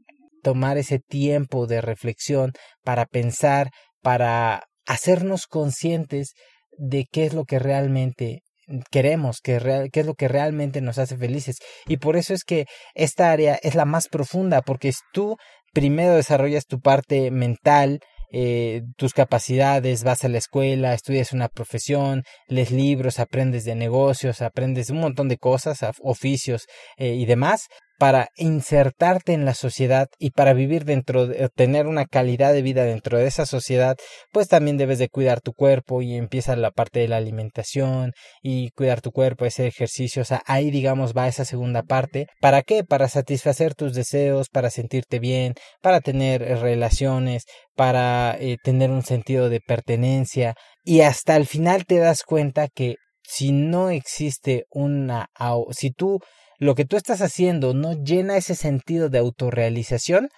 tomar 0.43 0.79
ese 0.79 0.99
tiempo 0.99 1.67
de 1.67 1.81
reflexión 1.81 2.53
para 2.83 3.07
pensar, 3.07 3.71
para 4.03 4.68
hacernos 4.89 5.47
conscientes 5.47 6.33
de 6.77 7.07
qué 7.11 7.27
es 7.27 7.35
lo 7.35 7.45
que 7.45 7.59
realmente 7.59 8.43
queremos, 8.91 9.41
qué, 9.41 9.89
qué 9.93 10.01
es 10.01 10.07
lo 10.07 10.15
que 10.15 10.29
realmente 10.29 10.81
nos 10.81 10.99
hace 10.99 11.17
felices. 11.17 11.59
Y 11.87 11.99
por 11.99 12.17
eso 12.17 12.35
es 12.35 12.43
que 12.43 12.67
esta 12.95 13.31
área 13.31 13.59
es 13.63 13.75
la 13.75 13.85
más 13.85 14.09
profunda, 14.09 14.63
porque 14.63 14.93
tú 15.13 15.37
primero 15.73 16.17
desarrollas 16.17 16.67
tu 16.67 16.81
parte 16.81 17.31
mental, 17.31 18.01
eh, 18.33 18.83
tus 18.97 19.13
capacidades, 19.13 20.05
vas 20.05 20.25
a 20.25 20.29
la 20.29 20.39
escuela, 20.39 20.95
estudias 20.95 21.33
una 21.33 21.49
profesión, 21.49 22.23
lees 22.47 22.71
libros, 22.71 23.19
aprendes 23.19 23.65
de 23.65 23.75
negocios, 23.75 24.43
aprendes 24.43 24.91
un 24.91 25.01
montón 25.01 25.29
de 25.29 25.37
cosas, 25.37 25.81
oficios 26.01 26.67
eh, 26.97 27.15
y 27.15 27.27
demás, 27.27 27.69
para 27.99 28.29
insertarte 28.37 29.33
en 29.33 29.45
la 29.45 29.55
sociedad 29.55 30.09
y 30.19 30.31
para 30.31 30.53
vivir 30.53 30.85
dentro 30.85 31.27
de 31.27 31.49
tener 31.49 31.87
una 31.87 32.07
calidad 32.07 32.53
de 32.53 32.63
vida 32.63 32.85
dentro 32.85 33.19
de 33.19 33.27
esa 33.27 33.45
sociedad, 33.45 33.97
pues 34.33 34.49
también 34.49 34.77
debes 34.77 34.99
de 34.99 35.09
cuidar 35.09 35.41
tu 35.41 35.53
cuerpo 35.53 36.01
y 36.01 36.15
empieza 36.15 36.55
la 36.57 36.71
parte 36.71 37.01
de 37.01 37.09
la 37.09 37.17
alimentación 37.17 38.13
y 38.41 38.71
cuidar 38.71 39.01
tu 39.01 39.11
cuerpo, 39.11 39.45
ese 39.45 39.67
ejercicio, 39.67 40.23
o 40.23 40.25
sea, 40.25 40.43
ahí 40.47 40.71
digamos 40.71 41.13
va 41.17 41.29
esa 41.29 41.45
segunda 41.45 41.83
parte. 41.83 42.29
¿Para 42.41 42.63
qué? 42.63 42.85
Para 42.85 43.09
satisfacer 43.09 43.75
tus 43.75 43.95
deseos, 43.95 44.49
para 44.49 44.71
sentirte 44.71 45.19
bien, 45.19 45.55
para 45.83 46.01
tener 46.01 46.43
relaciones, 46.61 47.45
para 47.75 48.37
eh, 48.39 48.57
tener 48.63 48.91
un 48.91 49.03
sentido 49.03 49.49
de 49.49 49.61
pertenencia 49.61 50.55
y 50.85 51.01
hasta 51.01 51.37
el 51.37 51.47
final 51.47 51.85
te 51.85 51.99
das 51.99 52.23
cuenta 52.23 52.69
que 52.69 52.97
si 53.23 53.53
no 53.53 53.91
existe 53.91 54.65
una 54.71 55.29
si 55.71 55.91
tú 55.91 56.21
lo 56.59 56.75
que 56.75 56.85
tú 56.85 56.97
estás 56.97 57.23
haciendo 57.23 57.75
no 57.75 57.93
llena 57.93 58.37
ese 58.37 58.55
sentido 58.55 59.09
de 59.09 59.19
autorrealización, 59.19 60.29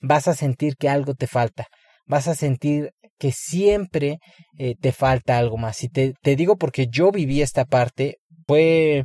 vas 0.00 0.28
a 0.28 0.34
sentir 0.34 0.76
que 0.76 0.88
algo 0.88 1.14
te 1.14 1.26
falta, 1.26 1.66
vas 2.06 2.28
a 2.28 2.34
sentir 2.34 2.90
que 3.18 3.32
siempre 3.32 4.18
eh, 4.58 4.74
te 4.80 4.92
falta 4.92 5.38
algo 5.38 5.56
más. 5.56 5.82
Y 5.82 5.88
te, 5.88 6.14
te 6.22 6.36
digo 6.36 6.56
porque 6.56 6.86
yo 6.90 7.10
viví 7.10 7.42
esta 7.42 7.64
parte, 7.64 8.16
fue 8.46 9.04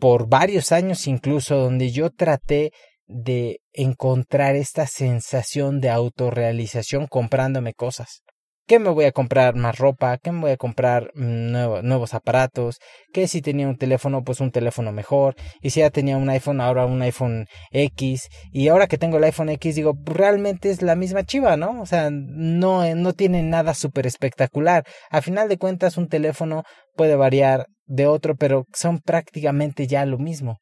por 0.00 0.28
varios 0.28 0.72
años 0.72 1.06
incluso, 1.06 1.56
donde 1.56 1.90
yo 1.90 2.10
traté 2.10 2.72
de 3.06 3.58
encontrar 3.72 4.56
esta 4.56 4.86
sensación 4.86 5.80
de 5.80 5.90
autorrealización 5.90 7.06
comprándome 7.06 7.74
cosas 7.74 8.24
que 8.66 8.78
me 8.78 8.90
voy 8.90 9.04
a 9.04 9.12
comprar 9.12 9.54
más 9.54 9.78
ropa, 9.78 10.18
que 10.18 10.32
me 10.32 10.40
voy 10.40 10.50
a 10.52 10.56
comprar 10.56 11.10
mm, 11.14 11.82
nuevos 11.82 12.14
aparatos, 12.14 12.78
que 13.12 13.28
si 13.28 13.42
tenía 13.42 13.68
un 13.68 13.76
teléfono, 13.76 14.22
pues 14.24 14.40
un 14.40 14.50
teléfono 14.50 14.92
mejor, 14.92 15.34
y 15.60 15.70
si 15.70 15.80
ya 15.80 15.90
tenía 15.90 16.16
un 16.16 16.28
iPhone, 16.30 16.60
ahora 16.60 16.86
un 16.86 17.02
iPhone 17.02 17.46
X, 17.70 18.28
y 18.52 18.68
ahora 18.68 18.86
que 18.86 18.98
tengo 18.98 19.18
el 19.18 19.24
iPhone 19.24 19.50
X, 19.50 19.74
digo, 19.74 19.94
realmente 20.04 20.70
es 20.70 20.82
la 20.82 20.96
misma 20.96 21.24
chiva, 21.24 21.56
¿no? 21.56 21.80
O 21.80 21.86
sea, 21.86 22.10
no, 22.10 22.94
no 22.94 23.12
tiene 23.12 23.42
nada 23.42 23.74
súper 23.74 24.06
espectacular. 24.06 24.84
A 25.10 25.20
final 25.20 25.48
de 25.48 25.58
cuentas, 25.58 25.96
un 25.96 26.08
teléfono 26.08 26.64
puede 26.94 27.16
variar 27.16 27.66
de 27.86 28.06
otro, 28.06 28.34
pero 28.36 28.64
son 28.72 29.00
prácticamente 29.00 29.86
ya 29.86 30.06
lo 30.06 30.18
mismo. 30.18 30.58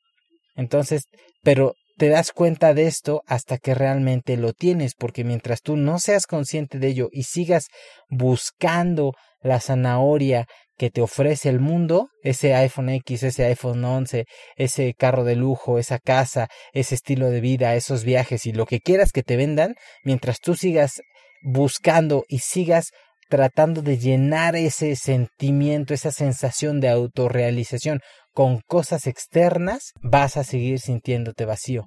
Entonces, 0.56 1.04
pero 1.42 1.74
te 1.96 2.08
das 2.08 2.32
cuenta 2.32 2.74
de 2.74 2.86
esto 2.86 3.22
hasta 3.26 3.58
que 3.58 3.74
realmente 3.74 4.36
lo 4.36 4.52
tienes, 4.52 4.94
porque 4.94 5.24
mientras 5.24 5.60
tú 5.62 5.76
no 5.76 5.98
seas 5.98 6.26
consciente 6.26 6.78
de 6.78 6.88
ello 6.88 7.08
y 7.12 7.24
sigas 7.24 7.68
buscando 8.08 9.12
la 9.40 9.60
zanahoria 9.60 10.46
que 10.76 10.90
te 10.90 11.02
ofrece 11.02 11.48
el 11.48 11.60
mundo, 11.60 12.08
ese 12.22 12.54
iPhone 12.54 12.88
X, 12.88 13.22
ese 13.22 13.44
iPhone 13.44 13.84
11, 13.84 14.24
ese 14.56 14.94
carro 14.94 15.24
de 15.24 15.36
lujo, 15.36 15.78
esa 15.78 15.98
casa, 15.98 16.48
ese 16.72 16.94
estilo 16.94 17.30
de 17.30 17.40
vida, 17.40 17.74
esos 17.74 18.04
viajes 18.04 18.46
y 18.46 18.52
lo 18.52 18.66
que 18.66 18.80
quieras 18.80 19.12
que 19.12 19.22
te 19.22 19.36
vendan, 19.36 19.74
mientras 20.02 20.40
tú 20.40 20.54
sigas 20.54 21.02
buscando 21.42 22.24
y 22.28 22.38
sigas 22.38 22.90
tratando 23.32 23.80
de 23.80 23.96
llenar 23.96 24.56
ese 24.56 24.94
sentimiento, 24.94 25.94
esa 25.94 26.10
sensación 26.10 26.80
de 26.80 26.90
autorrealización 26.90 28.00
con 28.34 28.60
cosas 28.66 29.06
externas, 29.06 29.92
vas 30.02 30.36
a 30.36 30.44
seguir 30.44 30.80
sintiéndote 30.80 31.46
vacío. 31.46 31.86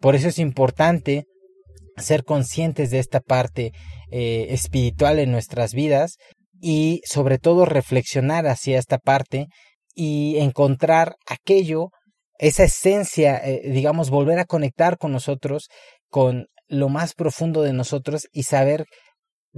Por 0.00 0.14
eso 0.14 0.28
es 0.28 0.38
importante 0.38 1.24
ser 1.96 2.22
conscientes 2.22 2.90
de 2.90 3.00
esta 3.00 3.18
parte 3.18 3.72
eh, 4.12 4.46
espiritual 4.50 5.18
en 5.18 5.32
nuestras 5.32 5.72
vidas 5.72 6.14
y 6.60 7.00
sobre 7.04 7.38
todo 7.38 7.64
reflexionar 7.64 8.46
hacia 8.46 8.78
esta 8.78 8.98
parte 8.98 9.48
y 9.96 10.38
encontrar 10.38 11.16
aquello, 11.26 11.88
esa 12.38 12.62
esencia, 12.62 13.36
eh, 13.38 13.62
digamos, 13.68 14.10
volver 14.10 14.38
a 14.38 14.44
conectar 14.44 14.96
con 14.96 15.10
nosotros, 15.10 15.70
con 16.08 16.46
lo 16.68 16.88
más 16.88 17.14
profundo 17.14 17.62
de 17.62 17.72
nosotros 17.72 18.28
y 18.30 18.44
saber 18.44 18.84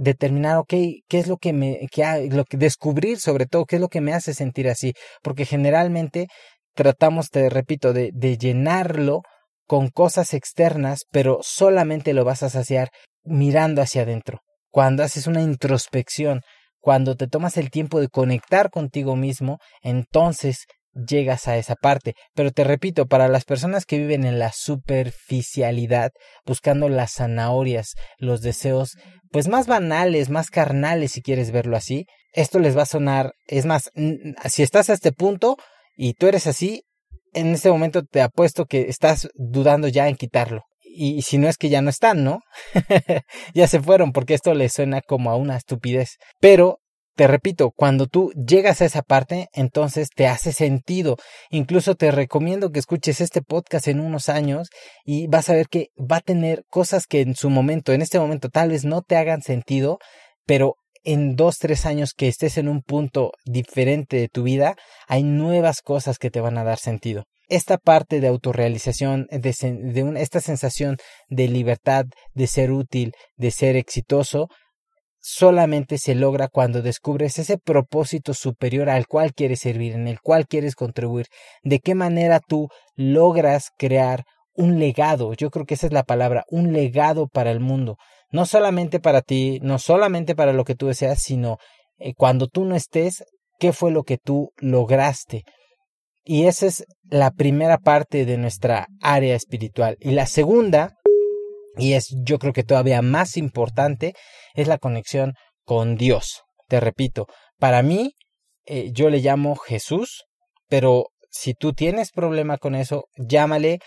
determinar, 0.01 0.57
ok, 0.57 0.73
qué 1.07 1.19
es 1.19 1.27
lo 1.27 1.37
que 1.37 1.53
me, 1.53 1.87
que, 1.91 2.29
lo 2.31 2.45
que 2.45 2.57
descubrir 2.57 3.19
sobre 3.19 3.45
todo, 3.45 3.65
qué 3.65 3.75
es 3.75 3.81
lo 3.81 3.89
que 3.89 4.01
me 4.01 4.13
hace 4.13 4.33
sentir 4.33 4.67
así, 4.67 4.93
porque 5.21 5.45
generalmente 5.45 6.27
tratamos, 6.73 7.29
te 7.29 7.49
repito, 7.49 7.93
de, 7.93 8.11
de 8.13 8.37
llenarlo 8.37 9.21
con 9.67 9.89
cosas 9.89 10.33
externas, 10.33 11.05
pero 11.11 11.39
solamente 11.43 12.13
lo 12.13 12.25
vas 12.25 12.43
a 12.43 12.49
saciar 12.49 12.89
mirando 13.23 13.81
hacia 13.81 14.01
adentro. 14.01 14.39
Cuando 14.71 15.03
haces 15.03 15.27
una 15.27 15.41
introspección, 15.41 16.41
cuando 16.79 17.15
te 17.15 17.27
tomas 17.27 17.57
el 17.57 17.69
tiempo 17.69 17.99
de 17.99 18.09
conectar 18.09 18.71
contigo 18.71 19.15
mismo, 19.15 19.59
entonces 19.83 20.65
llegas 20.93 21.47
a 21.47 21.57
esa 21.57 21.75
parte. 21.75 22.15
Pero 22.33 22.51
te 22.51 22.63
repito, 22.63 23.05
para 23.05 23.27
las 23.27 23.45
personas 23.45 23.85
que 23.85 23.97
viven 23.97 24.25
en 24.25 24.39
la 24.39 24.51
superficialidad, 24.53 26.11
buscando 26.45 26.89
las 26.89 27.13
zanahorias, 27.13 27.93
los 28.17 28.41
deseos, 28.41 28.97
pues 29.31 29.47
más 29.47 29.67
banales, 29.67 30.29
más 30.29 30.49
carnales, 30.49 31.11
si 31.13 31.21
quieres 31.21 31.51
verlo 31.51 31.77
así, 31.77 32.05
esto 32.33 32.59
les 32.59 32.77
va 32.77 32.83
a 32.83 32.87
sonar, 32.87 33.33
es 33.47 33.65
más, 33.65 33.91
si 34.49 34.63
estás 34.63 34.89
a 34.89 34.93
este 34.93 35.11
punto 35.11 35.57
y 35.95 36.13
tú 36.13 36.27
eres 36.27 36.47
así, 36.47 36.83
en 37.33 37.53
este 37.53 37.69
momento 37.69 38.03
te 38.03 38.21
apuesto 38.21 38.65
que 38.65 38.89
estás 38.89 39.29
dudando 39.35 39.87
ya 39.87 40.07
en 40.07 40.15
quitarlo. 40.15 40.63
Y 40.93 41.21
si 41.21 41.37
no 41.37 41.47
es 41.47 41.55
que 41.55 41.69
ya 41.69 41.81
no 41.81 41.89
están, 41.89 42.25
¿no? 42.25 42.41
ya 43.53 43.67
se 43.67 43.79
fueron 43.79 44.11
porque 44.11 44.33
esto 44.33 44.53
le 44.53 44.67
suena 44.67 44.99
como 44.99 45.31
a 45.31 45.37
una 45.37 45.55
estupidez. 45.55 46.17
Pero 46.41 46.80
te 47.21 47.27
repito, 47.27 47.69
cuando 47.69 48.07
tú 48.07 48.31
llegas 48.31 48.81
a 48.81 48.85
esa 48.85 49.03
parte, 49.03 49.47
entonces 49.53 50.09
te 50.09 50.25
hace 50.25 50.51
sentido. 50.51 51.17
Incluso 51.51 51.93
te 51.93 52.09
recomiendo 52.09 52.71
que 52.71 52.79
escuches 52.79 53.21
este 53.21 53.43
podcast 53.43 53.87
en 53.87 53.99
unos 53.99 54.27
años 54.27 54.69
y 55.05 55.27
vas 55.27 55.47
a 55.47 55.53
ver 55.53 55.67
que 55.67 55.89
va 55.99 56.15
a 56.15 56.21
tener 56.21 56.63
cosas 56.67 57.05
que 57.05 57.21
en 57.21 57.35
su 57.35 57.51
momento, 57.51 57.93
en 57.93 58.01
este 58.01 58.19
momento 58.19 58.49
tal 58.49 58.69
vez 58.69 58.85
no 58.85 59.03
te 59.03 59.17
hagan 59.17 59.43
sentido, 59.43 59.99
pero 60.47 60.77
en 61.03 61.35
dos, 61.35 61.59
tres 61.59 61.85
años 61.85 62.13
que 62.17 62.27
estés 62.27 62.57
en 62.57 62.67
un 62.67 62.81
punto 62.81 63.33
diferente 63.45 64.17
de 64.17 64.27
tu 64.27 64.41
vida, 64.41 64.75
hay 65.07 65.21
nuevas 65.21 65.83
cosas 65.83 66.17
que 66.17 66.31
te 66.31 66.41
van 66.41 66.57
a 66.57 66.63
dar 66.63 66.79
sentido. 66.79 67.25
Esta 67.49 67.77
parte 67.77 68.19
de 68.19 68.29
autorrealización, 68.29 69.27
de, 69.29 70.13
esta 70.17 70.41
sensación 70.41 70.97
de 71.29 71.47
libertad, 71.49 72.05
de 72.33 72.47
ser 72.47 72.71
útil, 72.71 73.13
de 73.35 73.51
ser 73.51 73.75
exitoso, 73.75 74.47
solamente 75.21 75.97
se 75.99 76.15
logra 76.15 76.47
cuando 76.47 76.81
descubres 76.81 77.37
ese 77.37 77.57
propósito 77.57 78.33
superior 78.33 78.89
al 78.89 79.07
cual 79.07 79.33
quieres 79.33 79.59
servir, 79.59 79.93
en 79.93 80.07
el 80.07 80.19
cual 80.19 80.47
quieres 80.47 80.75
contribuir, 80.75 81.27
de 81.63 81.79
qué 81.79 81.95
manera 81.95 82.39
tú 82.39 82.69
logras 82.95 83.69
crear 83.77 84.25
un 84.53 84.79
legado, 84.79 85.33
yo 85.33 85.49
creo 85.49 85.65
que 85.65 85.75
esa 85.75 85.87
es 85.87 85.93
la 85.93 86.03
palabra, 86.03 86.43
un 86.49 86.73
legado 86.73 87.27
para 87.27 87.51
el 87.51 87.59
mundo, 87.59 87.97
no 88.31 88.45
solamente 88.45 88.99
para 88.99 89.21
ti, 89.21 89.59
no 89.61 89.79
solamente 89.79 90.35
para 90.35 90.53
lo 90.53 90.65
que 90.65 90.75
tú 90.75 90.87
deseas, 90.87 91.21
sino 91.21 91.57
eh, 91.97 92.13
cuando 92.15 92.47
tú 92.47 92.65
no 92.65 92.75
estés, 92.75 93.23
qué 93.59 93.73
fue 93.73 93.91
lo 93.91 94.03
que 94.03 94.17
tú 94.17 94.51
lograste. 94.57 95.43
Y 96.23 96.45
esa 96.45 96.67
es 96.67 96.85
la 97.03 97.31
primera 97.31 97.77
parte 97.77 98.25
de 98.25 98.37
nuestra 98.37 98.87
área 99.01 99.35
espiritual. 99.35 99.97
Y 99.99 100.11
la 100.11 100.27
segunda, 100.27 100.93
y 101.77 101.93
es 101.93 102.13
yo 102.23 102.39
creo 102.39 102.53
que 102.53 102.63
todavía 102.63 103.01
más 103.01 103.37
importante, 103.37 104.13
es 104.53 104.67
la 104.67 104.77
conexión 104.77 105.33
con 105.63 105.95
Dios. 105.95 106.43
Te 106.67 106.79
repito, 106.79 107.27
para 107.59 107.81
mí 107.81 108.13
eh, 108.65 108.91
yo 108.93 109.09
le 109.09 109.19
llamo 109.19 109.55
Jesús, 109.55 110.25
pero 110.67 111.07
si 111.29 111.53
tú 111.53 111.73
tienes 111.73 112.11
problema 112.11 112.57
con 112.57 112.75
eso, 112.75 113.05
llámale 113.17 113.79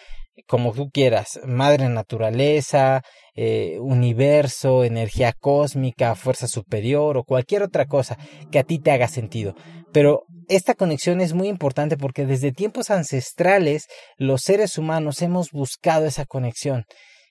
como 0.49 0.73
tú 0.73 0.91
quieras, 0.91 1.41
madre 1.45 1.89
naturaleza, 1.89 3.03
eh, 3.37 3.79
universo, 3.81 4.85
energía 4.85 5.33
cósmica, 5.33 6.15
fuerza 6.15 6.49
superior 6.49 7.17
o 7.17 7.25
cualquier 7.25 7.63
otra 7.63 7.87
cosa 7.87 8.19
que 8.51 8.59
a 8.59 8.65
ti 8.65 8.79
te 8.79 8.91
haga 8.91 9.09
sentido. 9.09 9.55
Pero 9.93 10.25
esta 10.49 10.75
conexión 10.75 11.21
es 11.21 11.35
muy 11.35 11.49
importante 11.49 11.97
porque 11.97 12.27
desde 12.27 12.53
tiempos 12.53 12.91
ancestrales 12.91 13.87
los 14.17 14.43
seres 14.43 14.77
humanos 14.77 15.23
hemos 15.23 15.51
buscado 15.51 16.07
esa 16.07 16.25
conexión. 16.25 16.85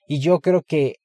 Y 0.06 0.20
yo 0.20 0.40
creo 0.40 0.62
que 0.62 0.96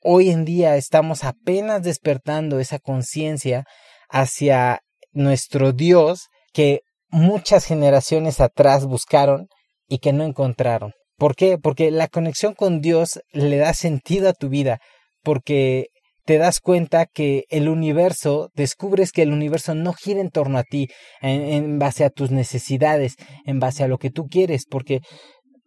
hoy 0.00 0.30
en 0.30 0.44
día 0.44 0.76
estamos 0.76 1.24
apenas 1.24 1.82
despertando 1.82 2.60
esa 2.60 2.78
conciencia 2.78 3.64
hacia 4.08 4.80
nuestro 5.12 5.72
Dios 5.72 6.28
que 6.52 6.80
muchas 7.08 7.64
generaciones 7.64 8.40
atrás 8.40 8.86
buscaron 8.86 9.48
y 9.88 9.98
que 9.98 10.12
no 10.12 10.24
encontraron. 10.24 10.92
¿Por 11.16 11.36
qué? 11.36 11.58
Porque 11.58 11.90
la 11.90 12.08
conexión 12.08 12.54
con 12.54 12.80
Dios 12.80 13.20
le 13.32 13.56
da 13.56 13.72
sentido 13.72 14.28
a 14.28 14.32
tu 14.32 14.48
vida, 14.48 14.78
porque 15.22 15.86
te 16.24 16.38
das 16.38 16.60
cuenta 16.60 17.06
que 17.06 17.44
el 17.50 17.68
universo, 17.68 18.50
descubres 18.54 19.12
que 19.12 19.22
el 19.22 19.32
universo 19.32 19.74
no 19.74 19.92
gira 19.92 20.20
en 20.20 20.30
torno 20.30 20.58
a 20.58 20.64
ti, 20.64 20.88
en, 21.20 21.78
base 21.78 22.04
a 22.04 22.10
tus 22.10 22.30
necesidades, 22.30 23.16
en 23.44 23.60
base 23.60 23.84
a 23.84 23.88
lo 23.88 23.98
que 23.98 24.10
tú 24.10 24.26
quieres, 24.26 24.64
porque 24.68 25.00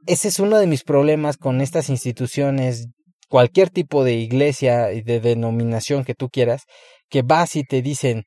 ese 0.08 0.30
es 0.30 0.40
uno 0.40 0.58
de 0.58 0.68
mis 0.68 0.84
problemas 0.84 1.38
con 1.38 1.62
estas 1.62 1.90
instituciones 1.90 2.88
cualquier 3.30 3.70
tipo 3.70 4.04
de 4.04 4.14
iglesia 4.14 4.94
y 4.94 5.02
de 5.02 5.20
denominación 5.20 6.06
que 6.06 6.16
tú 6.16 6.30
quieras, 6.30 6.64
que 7.10 7.22
vas 7.22 7.56
y 7.58 7.64
te 7.64 7.82
dicen, 7.82 8.24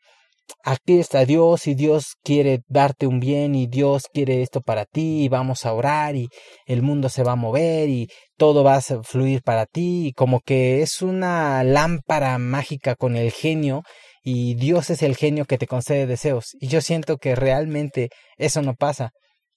aquí 0.62 0.98
está 0.98 1.24
Dios 1.24 1.66
y 1.66 1.74
Dios 1.74 2.16
quiere 2.22 2.60
darte 2.68 3.06
un 3.06 3.18
bien 3.18 3.54
y 3.54 3.66
Dios 3.66 4.04
quiere 4.12 4.42
esto 4.42 4.60
para 4.60 4.84
ti 4.84 5.24
y 5.24 5.28
vamos 5.28 5.64
a 5.64 5.72
orar 5.72 6.16
y 6.16 6.28
el 6.66 6.82
mundo 6.82 7.08
se 7.08 7.22
va 7.22 7.32
a 7.32 7.36
mover 7.36 7.88
y 7.88 8.08
todo 8.36 8.62
va 8.62 8.76
a 8.76 8.82
fluir 8.82 9.42
para 9.42 9.66
ti 9.66 10.08
y 10.08 10.12
como 10.12 10.40
que 10.40 10.82
es 10.82 11.02
una 11.02 11.64
lámpara 11.64 12.36
mágica 12.38 12.94
con 12.94 13.16
el 13.16 13.32
genio 13.32 13.82
y 14.22 14.54
Dios 14.54 14.90
es 14.90 15.02
el 15.02 15.16
genio 15.16 15.46
que 15.46 15.56
te 15.56 15.66
concede 15.66 16.06
deseos. 16.06 16.56
Y 16.60 16.68
yo 16.68 16.82
siento 16.82 17.16
que 17.16 17.34
realmente 17.34 18.10
eso 18.36 18.60
no 18.60 18.74
pasa 18.74 19.12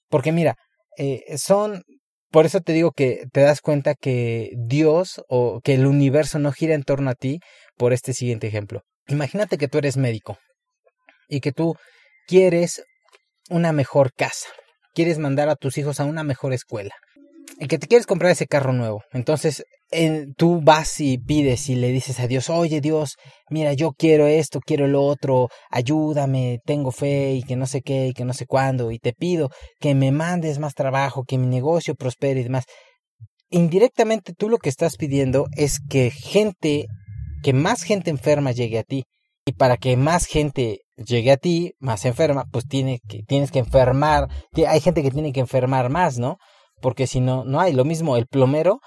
porque 0.08 0.32
mira 0.32 0.56
eh, 0.96 1.36
son 1.38 1.82
por 2.34 2.46
eso 2.46 2.60
te 2.60 2.72
digo 2.72 2.90
que 2.90 3.28
te 3.32 3.42
das 3.42 3.60
cuenta 3.60 3.94
que 3.94 4.50
Dios 4.56 5.22
o 5.28 5.60
que 5.62 5.74
el 5.74 5.86
universo 5.86 6.40
no 6.40 6.50
gira 6.50 6.74
en 6.74 6.82
torno 6.82 7.08
a 7.10 7.14
ti 7.14 7.38
por 7.76 7.92
este 7.92 8.12
siguiente 8.12 8.48
ejemplo. 8.48 8.80
Imagínate 9.06 9.56
que 9.56 9.68
tú 9.68 9.78
eres 9.78 9.96
médico 9.96 10.36
y 11.28 11.38
que 11.38 11.52
tú 11.52 11.76
quieres 12.26 12.82
una 13.50 13.70
mejor 13.70 14.12
casa, 14.14 14.48
quieres 14.94 15.18
mandar 15.18 15.48
a 15.48 15.54
tus 15.54 15.78
hijos 15.78 16.00
a 16.00 16.06
una 16.06 16.24
mejor 16.24 16.52
escuela 16.52 16.96
y 17.60 17.68
que 17.68 17.78
te 17.78 17.86
quieres 17.86 18.04
comprar 18.04 18.32
ese 18.32 18.48
carro 18.48 18.72
nuevo. 18.72 19.04
Entonces 19.12 19.64
tú 20.36 20.60
vas 20.62 21.00
y 21.00 21.18
pides 21.18 21.68
y 21.68 21.74
le 21.74 21.88
dices 21.88 22.20
a 22.20 22.26
Dios, 22.26 22.50
oye 22.50 22.80
Dios, 22.80 23.16
mira, 23.50 23.72
yo 23.72 23.92
quiero 23.92 24.26
esto, 24.26 24.60
quiero 24.60 24.86
lo 24.86 25.02
otro, 25.02 25.48
ayúdame, 25.70 26.60
tengo 26.64 26.90
fe 26.92 27.34
y 27.34 27.42
que 27.42 27.56
no 27.56 27.66
sé 27.66 27.82
qué 27.82 28.08
y 28.08 28.12
que 28.12 28.24
no 28.24 28.32
sé 28.32 28.46
cuándo 28.46 28.90
y 28.90 28.98
te 28.98 29.12
pido 29.12 29.50
que 29.80 29.94
me 29.94 30.12
mandes 30.12 30.58
más 30.58 30.74
trabajo, 30.74 31.24
que 31.24 31.38
mi 31.38 31.46
negocio 31.46 31.94
prospere 31.94 32.40
y 32.40 32.44
demás. 32.44 32.64
Indirectamente 33.50 34.32
tú 34.32 34.48
lo 34.48 34.58
que 34.58 34.68
estás 34.68 34.96
pidiendo 34.96 35.46
es 35.56 35.78
que 35.88 36.10
gente, 36.10 36.86
que 37.42 37.52
más 37.52 37.82
gente 37.82 38.10
enferma 38.10 38.52
llegue 38.52 38.78
a 38.78 38.82
ti. 38.82 39.04
Y 39.46 39.52
para 39.52 39.76
que 39.76 39.96
más 39.96 40.24
gente 40.24 40.80
llegue 40.96 41.30
a 41.30 41.36
ti, 41.36 41.74
más 41.78 42.04
enferma, 42.06 42.46
pues 42.50 42.66
tiene 42.66 43.00
que, 43.06 43.22
tienes 43.22 43.50
que 43.50 43.58
enfermar. 43.58 44.28
Hay 44.66 44.80
gente 44.80 45.02
que 45.02 45.10
tiene 45.10 45.32
que 45.32 45.40
enfermar 45.40 45.90
más, 45.90 46.18
¿no? 46.18 46.38
Porque 46.80 47.06
si 47.06 47.20
no, 47.20 47.44
no 47.44 47.60
hay. 47.60 47.72
Lo 47.74 47.84
mismo 47.84 48.16
el 48.16 48.26
plomero, 48.26 48.80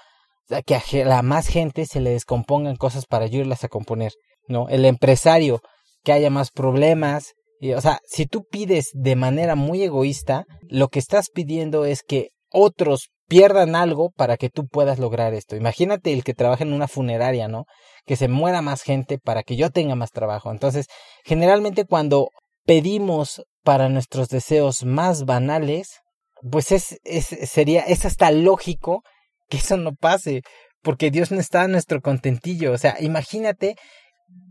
que 0.64 0.74
a 0.74 1.06
la 1.06 1.22
más 1.22 1.48
gente 1.48 1.86
se 1.86 2.00
le 2.00 2.10
descompongan 2.10 2.76
cosas 2.76 3.06
para 3.06 3.24
ayudarlas 3.24 3.64
a 3.64 3.68
componer, 3.68 4.12
¿no? 4.46 4.68
El 4.68 4.84
empresario, 4.84 5.60
que 6.04 6.12
haya 6.12 6.30
más 6.30 6.50
problemas. 6.50 7.34
Y, 7.60 7.72
o 7.72 7.80
sea, 7.80 8.00
si 8.06 8.26
tú 8.26 8.44
pides 8.50 8.90
de 8.94 9.16
manera 9.16 9.54
muy 9.54 9.82
egoísta, 9.82 10.46
lo 10.68 10.88
que 10.88 10.98
estás 10.98 11.28
pidiendo 11.30 11.84
es 11.84 12.02
que 12.02 12.30
otros 12.50 13.10
pierdan 13.26 13.76
algo 13.76 14.10
para 14.10 14.38
que 14.38 14.48
tú 14.48 14.66
puedas 14.66 14.98
lograr 14.98 15.34
esto. 15.34 15.54
Imagínate 15.54 16.12
el 16.12 16.24
que 16.24 16.34
trabaja 16.34 16.64
en 16.64 16.72
una 16.72 16.88
funeraria, 16.88 17.46
¿no? 17.46 17.66
Que 18.06 18.16
se 18.16 18.28
muera 18.28 18.62
más 18.62 18.82
gente 18.82 19.18
para 19.18 19.42
que 19.42 19.56
yo 19.56 19.70
tenga 19.70 19.94
más 19.96 20.12
trabajo. 20.12 20.50
Entonces, 20.50 20.86
generalmente 21.24 21.84
cuando 21.84 22.30
pedimos 22.64 23.42
para 23.64 23.90
nuestros 23.90 24.28
deseos 24.28 24.84
más 24.84 25.24
banales, 25.26 26.00
pues 26.50 26.72
es, 26.72 26.98
es 27.04 27.26
sería, 27.26 27.82
es 27.82 28.06
hasta 28.06 28.30
lógico 28.30 29.02
que 29.48 29.58
eso 29.58 29.76
no 29.76 29.92
pase, 29.94 30.42
porque 30.82 31.10
Dios 31.10 31.30
no 31.30 31.40
está 31.40 31.64
en 31.64 31.72
nuestro 31.72 32.00
contentillo. 32.00 32.72
O 32.72 32.78
sea, 32.78 32.96
imagínate 33.00 33.76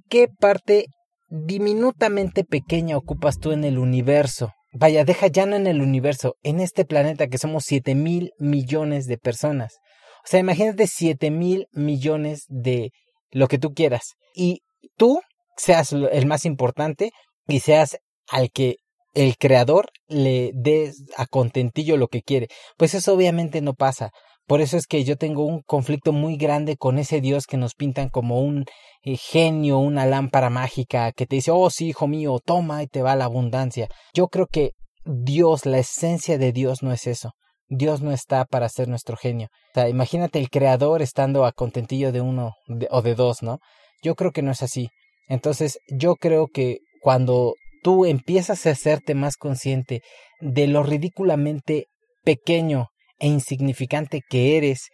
qué 0.10 0.28
parte 0.28 0.88
diminutamente 1.30 2.44
pequeña 2.44 2.98
ocupas 2.98 3.40
tú 3.40 3.52
en 3.52 3.64
el 3.64 3.78
universo 3.78 4.52
Vaya, 4.80 5.06
deja 5.06 5.28
ya 5.28 5.46
no 5.46 5.56
en 5.56 5.66
el 5.66 5.82
universo, 5.82 6.36
en 6.44 6.60
este 6.60 6.86
planeta 6.86 7.28
que 7.28 7.38
somos 7.40 7.64
7 7.66 7.96
mil 7.96 8.32
millones 8.38 9.06
de 9.08 9.18
personas. 9.18 9.78
O 10.24 10.28
sea, 10.30 10.40
imagínate 10.40 10.86
7 10.88 11.32
mil 11.32 11.68
millones 11.72 12.46
de 12.48 12.92
lo 13.32 13.48
que 13.48 13.58
tú 13.58 13.74
quieras. 13.74 14.16
Y 14.36 14.62
tú 14.96 15.22
seas 15.56 15.94
el 15.94 16.26
más 16.28 16.46
importante 16.46 17.12
y 17.48 17.62
seas 17.62 17.98
al 18.28 18.52
que 18.52 18.76
el 19.14 19.38
creador 19.38 19.90
le 20.08 20.52
dé 20.54 20.92
a 21.16 21.26
contentillo 21.26 21.98
lo 21.98 22.08
que 22.08 22.22
quiere. 22.22 22.48
Pues 22.78 22.94
eso 22.94 23.14
obviamente 23.14 23.62
no 23.62 23.74
pasa. 23.74 24.12
Por 24.48 24.62
eso 24.62 24.78
es 24.78 24.88
que 24.88 25.04
yo 25.04 25.18
tengo 25.18 25.46
un 25.46 25.62
conflicto 25.62 26.14
muy 26.14 26.38
grande 26.38 26.78
con 26.78 27.00
ese 27.00 27.20
Dios 27.20 27.46
que 27.48 27.58
nos 27.58 27.76
pintan 27.76 28.08
como 28.08 28.40
un 28.40 28.64
eh, 29.04 29.18
genio, 29.18 29.78
una 29.80 30.06
lámpara 30.06 30.50
mágica 30.50 31.12
que 31.12 31.26
te 31.26 31.36
dice, 31.36 31.52
oh 31.52 31.70
sí, 31.70 31.90
hijo 31.90 32.08
mío, 32.08 32.40
toma 32.44 32.82
y 32.82 32.88
te 32.88 33.02
va 33.02 33.18
la 33.18 33.26
abundancia. 33.26 33.90
Yo 34.14 34.30
creo 34.30 34.48
que 34.48 34.72
Dios, 35.04 35.66
la 35.66 35.80
esencia 35.80 36.38
de 36.38 36.54
Dios 36.54 36.82
no 36.82 36.94
es 36.94 37.08
eso. 37.08 37.32
Dios 37.68 38.02
no 38.02 38.14
está 38.14 38.46
para 38.46 38.70
ser 38.70 38.88
nuestro 38.88 39.18
genio. 39.18 39.50
O 39.72 39.74
sea, 39.74 39.90
imagínate 39.90 40.40
el 40.40 40.50
creador 40.50 41.02
estando 41.02 41.46
a 41.46 41.52
contentillo 41.52 42.14
de 42.14 42.22
uno 42.22 42.54
o 42.90 43.02
de 43.02 43.16
dos, 43.16 43.44
¿no? 43.44 43.60
Yo 44.02 44.16
creo 44.16 44.32
que 44.32 44.42
no 44.42 44.52
es 44.52 44.64
así. 44.64 44.90
Entonces, 45.28 45.80
yo 45.90 46.16
creo 46.16 46.48
que 46.48 46.78
cuando 47.02 47.56
tú 47.84 48.06
empiezas 48.06 48.66
a 48.66 48.72
hacerte 48.72 49.14
más 49.14 49.36
consciente 49.36 50.02
de 50.40 50.68
lo 50.68 50.84
ridículamente 50.84 51.88
pequeño 52.24 52.88
e 53.20 53.28
insignificante 53.28 54.22
que 54.28 54.58
eres 54.58 54.90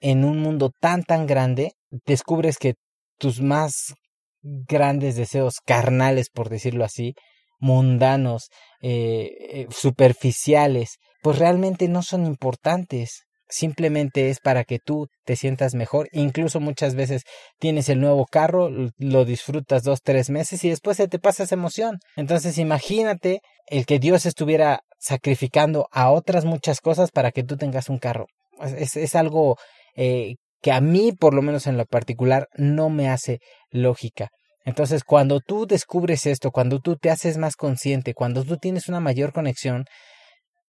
en 0.00 0.24
un 0.24 0.38
mundo 0.40 0.70
tan 0.80 1.02
tan 1.02 1.26
grande, 1.26 1.72
descubres 2.06 2.58
que 2.58 2.74
tus 3.18 3.40
más 3.40 3.94
grandes 4.42 5.16
deseos 5.16 5.60
carnales, 5.64 6.28
por 6.30 6.50
decirlo 6.50 6.84
así, 6.84 7.14
mundanos, 7.58 8.50
eh, 8.82 9.30
eh, 9.40 9.66
superficiales, 9.70 10.98
pues 11.22 11.38
realmente 11.38 11.88
no 11.88 12.02
son 12.02 12.26
importantes. 12.26 13.23
Simplemente 13.48 14.30
es 14.30 14.40
para 14.40 14.64
que 14.64 14.78
tú 14.78 15.08
te 15.24 15.36
sientas 15.36 15.74
mejor. 15.74 16.08
Incluso 16.12 16.60
muchas 16.60 16.94
veces 16.94 17.22
tienes 17.58 17.88
el 17.88 18.00
nuevo 18.00 18.26
carro, 18.26 18.70
lo 18.98 19.24
disfrutas 19.24 19.82
dos, 19.82 20.00
tres 20.02 20.30
meses 20.30 20.64
y 20.64 20.70
después 20.70 20.96
se 20.96 21.08
te 21.08 21.18
pasa 21.18 21.44
esa 21.44 21.54
emoción. 21.54 21.98
Entonces 22.16 22.58
imagínate 22.58 23.40
el 23.66 23.86
que 23.86 23.98
Dios 23.98 24.26
estuviera 24.26 24.80
sacrificando 24.98 25.88
a 25.92 26.10
otras 26.10 26.44
muchas 26.44 26.80
cosas 26.80 27.10
para 27.10 27.30
que 27.30 27.42
tú 27.42 27.56
tengas 27.56 27.88
un 27.88 27.98
carro. 27.98 28.26
Es, 28.76 28.96
es 28.96 29.14
algo 29.14 29.56
eh, 29.96 30.36
que 30.62 30.72
a 30.72 30.80
mí, 30.80 31.12
por 31.12 31.34
lo 31.34 31.42
menos 31.42 31.66
en 31.66 31.76
lo 31.76 31.84
particular, 31.84 32.48
no 32.54 32.88
me 32.88 33.08
hace 33.10 33.40
lógica. 33.70 34.30
Entonces, 34.64 35.04
cuando 35.04 35.40
tú 35.40 35.66
descubres 35.66 36.24
esto, 36.24 36.50
cuando 36.50 36.80
tú 36.80 36.96
te 36.96 37.10
haces 37.10 37.36
más 37.36 37.54
consciente, 37.54 38.14
cuando 38.14 38.44
tú 38.44 38.56
tienes 38.56 38.88
una 38.88 38.98
mayor 38.98 39.32
conexión, 39.34 39.84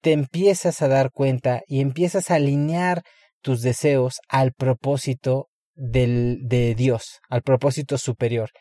te 0.05 0.11
empiezas 0.11 0.83
a 0.83 0.87
dar 0.87 1.09
cuenta 1.09 1.63
y 1.65 1.81
empiezas 1.81 2.29
a 2.29 2.35
alinear 2.35 3.01
tus 3.41 3.63
deseos 3.63 4.19
al 4.29 4.53
propósito 4.53 5.47
del, 5.73 6.41
de 6.43 6.75
Dios, 6.75 7.21
al 7.27 7.41
propósito 7.41 7.97
superior. 7.97 8.51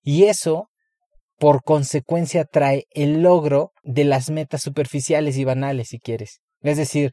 Y 0.00 0.24
eso 0.24 0.70
por 1.38 1.62
consecuencia 1.62 2.46
trae 2.46 2.84
el 2.90 3.20
logro 3.20 3.72
de 3.82 4.04
las 4.04 4.30
metas 4.30 4.62
superficiales 4.62 5.36
y 5.36 5.44
banales, 5.44 5.88
si 5.88 5.98
quieres. 5.98 6.40
Es 6.62 6.78
decir, 6.78 7.12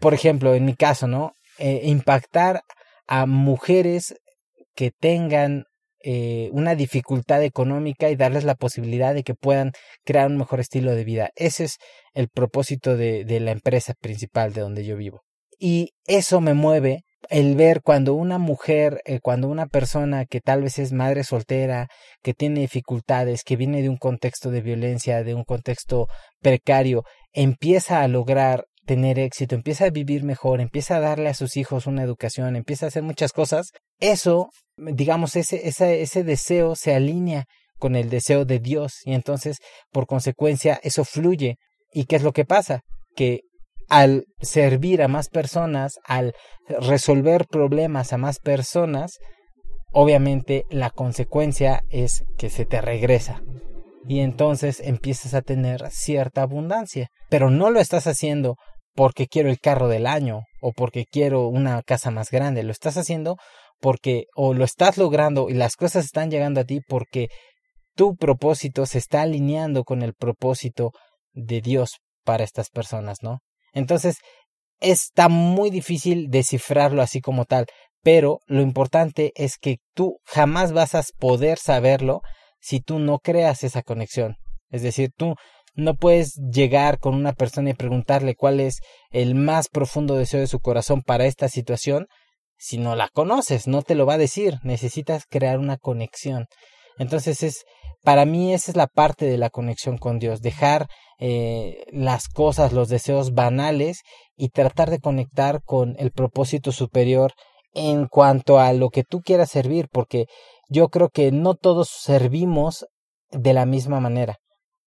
por 0.00 0.12
ejemplo, 0.12 0.54
en 0.54 0.66
mi 0.66 0.74
caso, 0.74 1.08
¿no? 1.08 1.32
Eh, 1.56 1.80
impactar 1.84 2.60
a 3.06 3.24
mujeres 3.24 4.16
que 4.74 4.90
tengan 4.90 5.64
eh, 6.06 6.50
una 6.52 6.74
dificultad 6.74 7.42
económica 7.42 8.10
y 8.10 8.16
darles 8.16 8.44
la 8.44 8.56
posibilidad 8.56 9.14
de 9.14 9.22
que 9.22 9.32
puedan 9.34 9.72
crear 10.04 10.26
un 10.26 10.36
mejor 10.36 10.60
estilo 10.60 10.94
de 10.94 11.02
vida. 11.02 11.30
Ese 11.34 11.64
es 11.64 11.78
el 12.12 12.28
propósito 12.28 12.94
de, 12.94 13.24
la 13.40 13.52
empresa 13.52 13.94
principal 13.98 14.52
de 14.52 14.60
donde 14.60 14.84
yo 14.84 14.98
vivo. 14.98 15.22
Y 15.58 15.94
eso 16.06 16.42
me 16.42 16.52
mueve 16.52 17.04
el 17.30 17.56
ver 17.56 17.80
cuando 17.80 18.12
una 18.12 18.36
mujer, 18.36 19.00
eh, 19.06 19.20
cuando 19.22 19.48
una 19.48 19.64
persona 19.64 20.26
que 20.26 20.42
tal 20.42 20.60
vez 20.60 20.78
es 20.78 20.92
madre 20.92 21.24
soltera, 21.24 21.88
que 22.22 22.34
tiene 22.34 22.60
dificultades, 22.60 23.42
que 23.42 23.56
viene 23.56 23.80
de 23.80 23.88
un 23.88 23.96
contexto 23.96 24.50
de 24.50 24.60
violencia, 24.60 25.24
de 25.24 25.34
un 25.34 25.44
contexto 25.44 26.08
precario, 26.42 27.04
empieza 27.32 28.02
a 28.02 28.08
lograr 28.08 28.66
tener 28.86 29.18
éxito, 29.18 29.54
empieza 29.54 29.86
a 29.86 29.90
vivir 29.90 30.24
mejor, 30.24 30.60
empieza 30.60 30.96
a 30.96 31.00
darle 31.00 31.28
a 31.28 31.34
sus 31.34 31.56
hijos 31.56 31.86
una 31.86 32.02
educación, 32.02 32.56
empieza 32.56 32.86
a 32.86 32.88
hacer 32.88 33.02
muchas 33.02 33.32
cosas, 33.32 33.70
eso, 34.00 34.50
digamos, 34.76 35.36
ese, 35.36 35.66
ese, 35.68 36.02
ese 36.02 36.24
deseo 36.24 36.74
se 36.76 36.94
alinea 36.94 37.44
con 37.78 37.96
el 37.96 38.10
deseo 38.10 38.44
de 38.44 38.58
Dios 38.58 39.00
y 39.04 39.14
entonces, 39.14 39.58
por 39.92 40.06
consecuencia, 40.06 40.80
eso 40.82 41.04
fluye. 41.04 41.56
¿Y 41.92 42.04
qué 42.04 42.16
es 42.16 42.22
lo 42.22 42.32
que 42.32 42.44
pasa? 42.44 42.80
Que 43.14 43.40
al 43.88 44.24
servir 44.40 45.02
a 45.02 45.08
más 45.08 45.28
personas, 45.28 45.98
al 46.04 46.34
resolver 46.68 47.46
problemas 47.46 48.12
a 48.12 48.18
más 48.18 48.38
personas, 48.38 49.18
obviamente 49.92 50.64
la 50.70 50.90
consecuencia 50.90 51.82
es 51.90 52.24
que 52.38 52.50
se 52.50 52.64
te 52.64 52.80
regresa. 52.80 53.42
Y 54.06 54.20
entonces 54.20 54.80
empiezas 54.80 55.34
a 55.34 55.42
tener 55.42 55.90
cierta 55.90 56.42
abundancia. 56.42 57.08
Pero 57.30 57.50
no 57.50 57.70
lo 57.70 57.80
estás 57.80 58.06
haciendo 58.06 58.56
porque 58.94 59.26
quiero 59.26 59.50
el 59.50 59.60
carro 59.60 59.88
del 59.88 60.06
año 60.06 60.42
o 60.60 60.72
porque 60.72 61.04
quiero 61.04 61.48
una 61.48 61.82
casa 61.82 62.10
más 62.10 62.30
grande. 62.30 62.62
Lo 62.62 62.72
estás 62.72 62.96
haciendo 62.96 63.36
porque 63.80 64.24
o 64.34 64.54
lo 64.54 64.64
estás 64.64 64.96
logrando 64.96 65.50
y 65.50 65.54
las 65.54 65.76
cosas 65.76 66.04
están 66.04 66.30
llegando 66.30 66.60
a 66.60 66.64
ti 66.64 66.80
porque 66.88 67.28
tu 67.94 68.16
propósito 68.16 68.86
se 68.86 68.98
está 68.98 69.22
alineando 69.22 69.84
con 69.84 70.02
el 70.02 70.14
propósito 70.14 70.92
de 71.32 71.60
Dios 71.60 71.98
para 72.24 72.44
estas 72.44 72.70
personas, 72.70 73.18
¿no? 73.22 73.40
Entonces, 73.72 74.18
está 74.80 75.28
muy 75.28 75.70
difícil 75.70 76.28
descifrarlo 76.30 77.02
así 77.02 77.20
como 77.20 77.44
tal, 77.44 77.66
pero 78.02 78.40
lo 78.46 78.60
importante 78.60 79.32
es 79.34 79.56
que 79.58 79.78
tú 79.94 80.18
jamás 80.24 80.72
vas 80.72 80.94
a 80.94 81.02
poder 81.18 81.58
saberlo 81.58 82.20
si 82.60 82.80
tú 82.80 82.98
no 82.98 83.18
creas 83.18 83.64
esa 83.64 83.82
conexión. 83.82 84.36
Es 84.70 84.82
decir, 84.82 85.10
tú 85.16 85.34
no 85.74 85.94
puedes 85.94 86.34
llegar 86.52 86.98
con 86.98 87.14
una 87.14 87.32
persona 87.32 87.70
y 87.70 87.74
preguntarle 87.74 88.34
cuál 88.34 88.60
es 88.60 88.80
el 89.10 89.34
más 89.34 89.68
profundo 89.68 90.14
deseo 90.14 90.40
de 90.40 90.46
su 90.46 90.60
corazón 90.60 91.02
para 91.02 91.26
esta 91.26 91.48
situación 91.48 92.06
si 92.56 92.78
no 92.78 92.96
la 92.96 93.08
conoces, 93.08 93.66
no 93.66 93.82
te 93.82 93.94
lo 93.94 94.06
va 94.06 94.14
a 94.14 94.18
decir, 94.18 94.58
necesitas 94.62 95.24
crear 95.28 95.58
una 95.58 95.76
conexión. 95.76 96.46
Entonces 96.98 97.42
es, 97.42 97.64
para 98.02 98.24
mí 98.24 98.54
esa 98.54 98.70
es 98.70 98.76
la 98.76 98.86
parte 98.86 99.26
de 99.26 99.38
la 99.38 99.50
conexión 99.50 99.98
con 99.98 100.18
Dios, 100.18 100.40
dejar 100.40 100.86
eh, 101.18 101.84
las 101.92 102.28
cosas, 102.28 102.72
los 102.72 102.88
deseos 102.88 103.34
banales 103.34 104.00
y 104.36 104.48
tratar 104.48 104.90
de 104.90 105.00
conectar 105.00 105.62
con 105.64 105.94
el 105.98 106.10
propósito 106.10 106.72
superior 106.72 107.32
en 107.72 108.06
cuanto 108.06 108.58
a 108.60 108.72
lo 108.72 108.88
que 108.88 109.02
tú 109.02 109.20
quieras 109.20 109.50
servir, 109.50 109.88
porque 109.92 110.26
yo 110.68 110.88
creo 110.88 111.08
que 111.10 111.32
no 111.32 111.54
todos 111.54 111.88
servimos 111.88 112.86
de 113.30 113.52
la 113.52 113.66
misma 113.66 114.00
manera. 114.00 114.38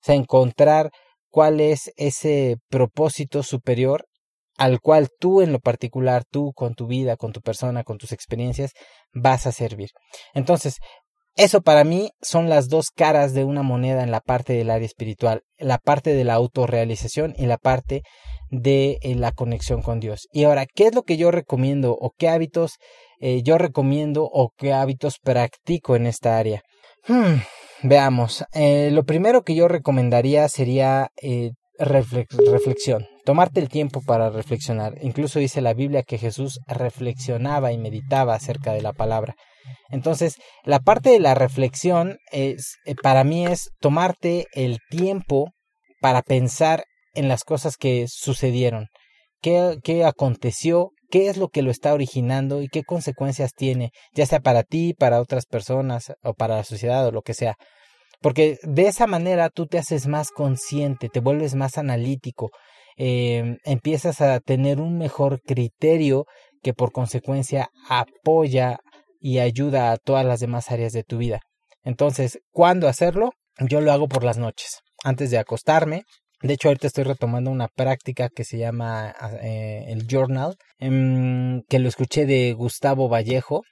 Sea, 0.08 0.16
encontrar 0.16 0.90
cuál 1.30 1.60
es 1.60 1.92
ese 1.98 2.58
propósito 2.70 3.44
superior 3.44 4.06
al 4.58 4.80
cual 4.80 5.10
tú 5.20 5.42
en 5.42 5.52
lo 5.52 5.60
particular, 5.60 6.24
tú 6.30 6.52
con 6.54 6.74
tu 6.74 6.88
vida, 6.88 7.16
con 7.16 7.32
tu 7.32 7.42
persona, 7.42 7.84
con 7.84 7.98
tus 7.98 8.12
experiencias, 8.12 8.72
vas 9.14 9.46
a 9.46 9.52
servir. 9.52 9.90
Entonces, 10.34 10.78
eso 11.36 11.62
para 11.62 11.84
mí 11.84 12.10
son 12.22 12.50
las 12.50 12.68
dos 12.68 12.90
caras 12.90 13.34
de 13.34 13.44
una 13.44 13.62
moneda 13.62 14.02
en 14.02 14.10
la 14.10 14.22
parte 14.22 14.54
del 14.54 14.72
área 14.72 14.88
espiritual, 14.88 15.44
la 15.60 15.78
parte 15.78 16.16
de 16.16 16.24
la 16.24 16.34
autorrealización 16.34 17.36
y 17.38 17.46
la 17.46 17.58
parte 17.58 18.02
de 18.50 18.98
eh, 19.02 19.14
la 19.14 19.32
conexión 19.32 19.84
con 19.84 20.00
Dios. 20.00 20.28
Y 20.32 20.46
ahora, 20.46 20.66
¿qué 20.66 20.88
es 20.88 20.96
lo 20.96 21.04
que 21.04 21.18
yo 21.18 21.30
recomiendo 21.30 21.92
o 21.92 22.12
qué 22.18 22.30
hábitos 22.30 22.78
eh, 23.20 23.44
yo 23.44 23.60
recomiendo 23.60 24.24
o 24.24 24.50
qué 24.58 24.74
hábitos 24.74 25.18
practico 25.22 25.96
en 25.96 26.08
esta 26.08 26.40
área? 26.40 26.64
Hmm, 27.08 27.36
veamos, 27.84 28.44
eh, 28.54 28.90
lo 28.92 29.04
primero 29.04 29.44
que 29.44 29.56
yo 29.56 29.68
recomendaría 29.68 30.48
sería 30.50 31.10
reflexión, 31.78 33.06
tomarte 33.24 33.60
el 33.60 33.70
tiempo 33.70 34.02
para 34.02 34.30
reflexionar. 34.30 34.96
Incluso 35.02 35.40
dice 35.40 35.62
la 35.62 35.74
Biblia 35.74 36.04
que 36.04 36.18
Jesús 36.18 36.60
reflexionaba 36.68 37.72
y 37.72 37.78
meditaba 37.78 38.34
acerca 38.34 38.74
de 38.74 38.82
la 38.82 38.94
palabra. 38.94 39.36
Entonces, 39.90 40.38
la 40.64 40.80
parte 40.80 41.10
de 41.10 41.20
la 41.20 41.36
reflexión 41.36 42.18
es, 42.32 42.78
eh, 42.86 42.96
para 42.96 43.24
mí 43.24 43.46
es 43.46 43.72
tomarte 43.80 44.48
el 44.54 44.80
tiempo 44.90 45.52
para 46.02 46.22
pensar 46.22 46.86
en 47.14 47.28
las 47.28 47.44
cosas 47.44 47.78
que 47.78 48.06
sucedieron, 48.08 48.88
qué, 49.42 49.78
qué 49.84 50.06
aconteció, 50.06 50.92
qué 51.10 51.28
es 51.28 51.38
lo 51.38 51.50
que 51.50 51.62
lo 51.62 51.72
está 51.72 51.94
originando 51.94 52.62
y 52.62 52.68
qué 52.68 52.84
consecuencias 52.84 53.54
tiene, 53.54 53.92
ya 54.14 54.26
sea 54.26 54.40
para 54.40 54.64
ti, 54.64 54.94
para 54.94 55.22
otras 55.22 55.46
personas 55.46 56.14
o 56.24 56.34
para 56.34 56.58
la 56.58 56.64
sociedad 56.64 57.06
o 57.08 57.12
lo 57.12 57.22
que 57.22 57.34
sea. 57.34 57.56
Porque 58.22 58.58
de 58.64 58.88
esa 58.88 59.08
manera 59.08 59.50
tú 59.50 59.68
te 59.68 59.78
haces 59.78 60.08
más 60.08 60.32
consciente, 60.32 61.10
te 61.10 61.20
vuelves 61.20 61.56
más 61.56 61.78
analítico, 61.78 62.50
eh, 62.98 63.58
empiezas 63.64 64.22
a 64.22 64.40
tener 64.40 64.82
un 64.82 64.98
mejor 64.98 65.42
criterio 65.42 66.26
que 66.64 66.74
por 66.74 66.92
consecuencia 66.92 67.70
apoya 67.88 68.80
y 69.20 69.40
ayuda 69.40 69.92
a 69.92 69.98
todas 69.98 70.26
las 70.26 70.40
demás 70.40 70.72
áreas 70.72 70.94
de 70.94 71.04
tu 71.04 71.18
vida. 71.18 71.42
Entonces, 71.84 72.40
¿cuándo 72.52 72.88
hacerlo? 72.88 73.32
Yo 73.60 73.82
lo 73.82 73.92
hago 73.92 74.08
por 74.08 74.24
las 74.24 74.38
noches, 74.38 74.82
antes 75.04 75.32
de 75.32 75.38
acostarme. 75.38 76.04
De 76.42 76.54
hecho, 76.54 76.68
ahorita 76.68 76.88
estoy 76.88 77.04
retomando 77.04 77.50
una 77.50 77.68
práctica 77.68 78.30
que 78.30 78.44
se 78.44 78.58
llama 78.58 79.16
eh, 79.42 79.86
el 79.88 80.06
journal, 80.08 80.56
em, 80.80 81.64
que 81.64 81.80
lo 81.80 81.90
escuché 81.90 82.26
de 82.26 82.54
Gustavo 82.54 83.10
Vallejo, 83.10 83.64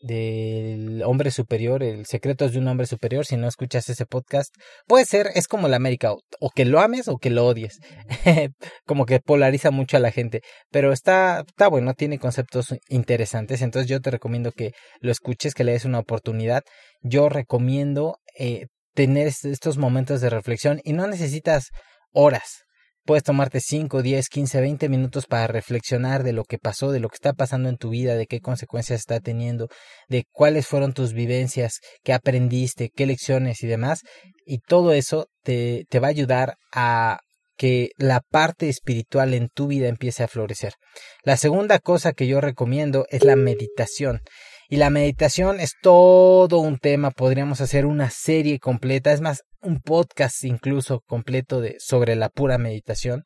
del 0.00 1.02
hombre 1.02 1.30
superior, 1.30 1.82
el 1.82 2.06
secretos 2.06 2.52
de 2.52 2.58
un 2.58 2.68
hombre 2.68 2.86
superior, 2.86 3.26
si 3.26 3.36
no 3.36 3.48
escuchas 3.48 3.88
ese 3.88 4.06
podcast, 4.06 4.54
puede 4.86 5.04
ser, 5.04 5.30
es 5.34 5.48
como 5.48 5.68
la 5.68 5.76
América, 5.76 6.12
o 6.12 6.50
que 6.50 6.64
lo 6.64 6.80
ames 6.80 7.08
o 7.08 7.18
que 7.18 7.30
lo 7.30 7.46
odies, 7.46 7.80
como 8.86 9.06
que 9.06 9.20
polariza 9.20 9.70
mucho 9.70 9.96
a 9.96 10.00
la 10.00 10.10
gente, 10.10 10.42
pero 10.70 10.92
está, 10.92 11.44
está 11.46 11.68
bueno, 11.68 11.94
tiene 11.94 12.18
conceptos 12.18 12.74
interesantes, 12.88 13.62
entonces 13.62 13.88
yo 13.88 14.00
te 14.00 14.10
recomiendo 14.10 14.52
que 14.52 14.72
lo 15.00 15.10
escuches, 15.10 15.54
que 15.54 15.64
le 15.64 15.72
des 15.72 15.84
una 15.84 15.98
oportunidad, 15.98 16.62
yo 17.02 17.28
recomiendo 17.28 18.18
eh, 18.38 18.66
tener 18.94 19.26
estos 19.26 19.78
momentos 19.78 20.20
de 20.20 20.30
reflexión 20.30 20.80
y 20.84 20.92
no 20.92 21.06
necesitas 21.06 21.70
horas, 22.18 22.64
Puedes 23.08 23.24
tomarte 23.24 23.60
5, 23.60 24.02
10, 24.02 24.28
15, 24.28 24.60
20 24.60 24.88
minutos 24.90 25.24
para 25.24 25.46
reflexionar 25.46 26.24
de 26.24 26.34
lo 26.34 26.44
que 26.44 26.58
pasó, 26.58 26.92
de 26.92 27.00
lo 27.00 27.08
que 27.08 27.14
está 27.14 27.32
pasando 27.32 27.70
en 27.70 27.78
tu 27.78 27.88
vida, 27.88 28.16
de 28.16 28.26
qué 28.26 28.40
consecuencias 28.40 29.00
está 29.00 29.18
teniendo, 29.18 29.68
de 30.10 30.26
cuáles 30.30 30.66
fueron 30.66 30.92
tus 30.92 31.14
vivencias, 31.14 31.80
qué 32.04 32.12
aprendiste, 32.12 32.90
qué 32.94 33.06
lecciones 33.06 33.62
y 33.62 33.66
demás. 33.66 34.00
Y 34.44 34.58
todo 34.58 34.92
eso 34.92 35.28
te, 35.42 35.86
te 35.88 36.00
va 36.00 36.08
a 36.08 36.10
ayudar 36.10 36.56
a 36.70 37.20
que 37.56 37.92
la 37.96 38.20
parte 38.20 38.68
espiritual 38.68 39.32
en 39.32 39.48
tu 39.48 39.68
vida 39.68 39.88
empiece 39.88 40.22
a 40.22 40.28
florecer. 40.28 40.74
La 41.22 41.38
segunda 41.38 41.78
cosa 41.78 42.12
que 42.12 42.26
yo 42.26 42.42
recomiendo 42.42 43.06
es 43.08 43.24
la 43.24 43.36
meditación. 43.36 44.20
Y 44.68 44.76
la 44.76 44.90
meditación 44.90 45.60
es 45.60 45.72
todo 45.80 46.58
un 46.58 46.76
tema, 46.76 47.10
podríamos 47.10 47.62
hacer 47.62 47.86
una 47.86 48.10
serie 48.10 48.58
completa, 48.58 49.14
es 49.14 49.22
más, 49.22 49.44
un 49.60 49.80
podcast 49.80 50.44
incluso 50.44 51.00
completo 51.06 51.60
de, 51.60 51.76
sobre 51.78 52.16
la 52.16 52.28
pura 52.28 52.58
meditación. 52.58 53.24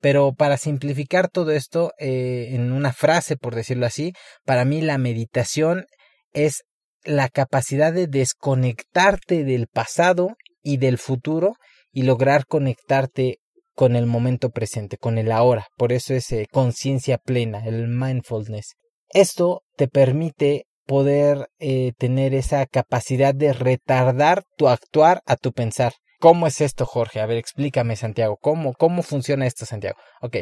Pero 0.00 0.34
para 0.34 0.56
simplificar 0.56 1.28
todo 1.28 1.52
esto 1.52 1.92
eh, 1.98 2.48
en 2.50 2.72
una 2.72 2.92
frase, 2.92 3.36
por 3.36 3.54
decirlo 3.54 3.86
así, 3.86 4.12
para 4.44 4.64
mí 4.64 4.80
la 4.80 4.98
meditación 4.98 5.86
es 6.32 6.64
la 7.04 7.28
capacidad 7.28 7.92
de 7.92 8.06
desconectarte 8.06 9.44
del 9.44 9.66
pasado 9.66 10.36
y 10.62 10.78
del 10.78 10.98
futuro 10.98 11.54
y 11.92 12.02
lograr 12.02 12.46
conectarte 12.46 13.38
con 13.74 13.96
el 13.96 14.06
momento 14.06 14.50
presente, 14.50 14.96
con 14.96 15.18
el 15.18 15.32
ahora. 15.32 15.66
Por 15.76 15.92
eso 15.92 16.14
es 16.14 16.30
eh, 16.32 16.46
conciencia 16.50 17.18
plena, 17.18 17.64
el 17.66 17.88
mindfulness. 17.88 18.74
Esto 19.10 19.62
te 19.76 19.88
permite 19.88 20.64
poder 20.86 21.48
eh, 21.58 21.92
tener 21.98 22.34
esa 22.34 22.66
capacidad 22.66 23.34
de 23.34 23.52
retardar 23.52 24.44
tu 24.56 24.68
actuar 24.68 25.22
a 25.26 25.36
tu 25.36 25.52
pensar. 25.52 25.94
¿Cómo 26.20 26.46
es 26.46 26.60
esto, 26.60 26.86
Jorge? 26.86 27.20
A 27.20 27.26
ver, 27.26 27.36
explícame, 27.36 27.96
Santiago. 27.96 28.38
¿Cómo, 28.40 28.74
cómo 28.74 29.02
funciona 29.02 29.46
esto, 29.46 29.66
Santiago? 29.66 29.98
Ok, 30.22 30.38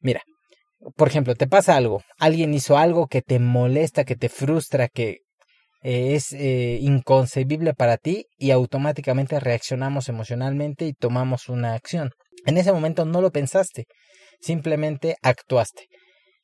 mira, 0.00 0.22
por 0.96 1.08
ejemplo, 1.08 1.34
te 1.34 1.46
pasa 1.46 1.76
algo. 1.76 2.02
Alguien 2.18 2.52
hizo 2.54 2.76
algo 2.76 3.06
que 3.06 3.22
te 3.22 3.38
molesta, 3.38 4.04
que 4.04 4.16
te 4.16 4.28
frustra, 4.28 4.88
que 4.88 5.18
eh, 5.82 6.14
es 6.14 6.32
eh, 6.32 6.78
inconcebible 6.80 7.74
para 7.74 7.96
ti 7.96 8.26
y 8.36 8.50
automáticamente 8.50 9.40
reaccionamos 9.40 10.08
emocionalmente 10.08 10.86
y 10.86 10.92
tomamos 10.92 11.48
una 11.48 11.74
acción. 11.74 12.10
En 12.44 12.58
ese 12.58 12.72
momento 12.72 13.04
no 13.04 13.20
lo 13.20 13.30
pensaste, 13.30 13.86
simplemente 14.40 15.16
actuaste 15.22 15.86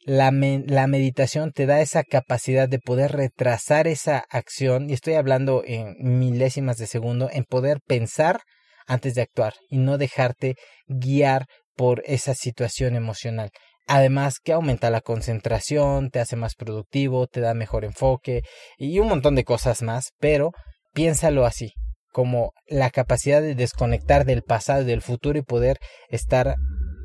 la, 0.09 0.31
la, 0.31 0.87
meditación 0.87 1.53
te 1.53 1.67
da 1.67 1.83
esa 1.83 2.03
capacidad 2.03 2.67
de 2.67 2.79
poder 2.79 3.13
retrasar 3.13 3.87
esa 3.87 4.25
acción, 4.31 4.89
y 4.89 4.95
estoy 4.95 5.15
hablando 5.15 5.63
en 5.67 5.97
milésimas 6.01 6.79
de 6.79 6.87
segundo, 6.87 7.29
en 7.31 7.45
poder 7.45 7.81
pensar 7.87 8.41
antes 8.87 9.15
de 9.15 9.21
actuar 9.21 9.53
y 9.69 9.77
no 9.77 9.99
dejarte 9.99 10.57
guiar 10.87 11.45
por 11.77 12.03
esa 12.07 12.33
situación 12.35 12.97
emocional. 12.97 13.51
Además 13.87 14.37
que 14.43 14.55
aumenta 14.55 14.89
la 14.89 15.03
concentración, 15.03 16.09
te 16.09 16.21
hace 16.21 16.37
más 16.37 16.55
productivo, 16.55 17.27
te 17.27 17.41
da 17.41 17.53
mejor 17.53 17.85
enfoque 17.85 18.41
y 18.79 18.99
un 19.01 19.09
montón 19.09 19.35
de 19.35 19.45
cosas 19.45 19.83
más, 19.83 20.13
pero 20.19 20.53
piénsalo 20.95 21.45
así, 21.45 21.73
como 22.13 22.53
la 22.67 22.89
capacidad 22.89 23.43
de 23.43 23.55
desconectar 23.55 24.25
del 24.25 24.43
pasado 24.43 24.83
y 24.83 24.87
del 24.87 25.03
futuro 25.03 25.39
y 25.39 25.43
poder 25.43 25.77
estar 26.09 26.57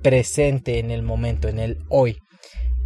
presente 0.01 0.79
en 0.79 0.89
el 0.89 1.03
momento, 1.03 1.49
en 1.49 1.59
el 1.59 1.77
hoy. 1.89 2.17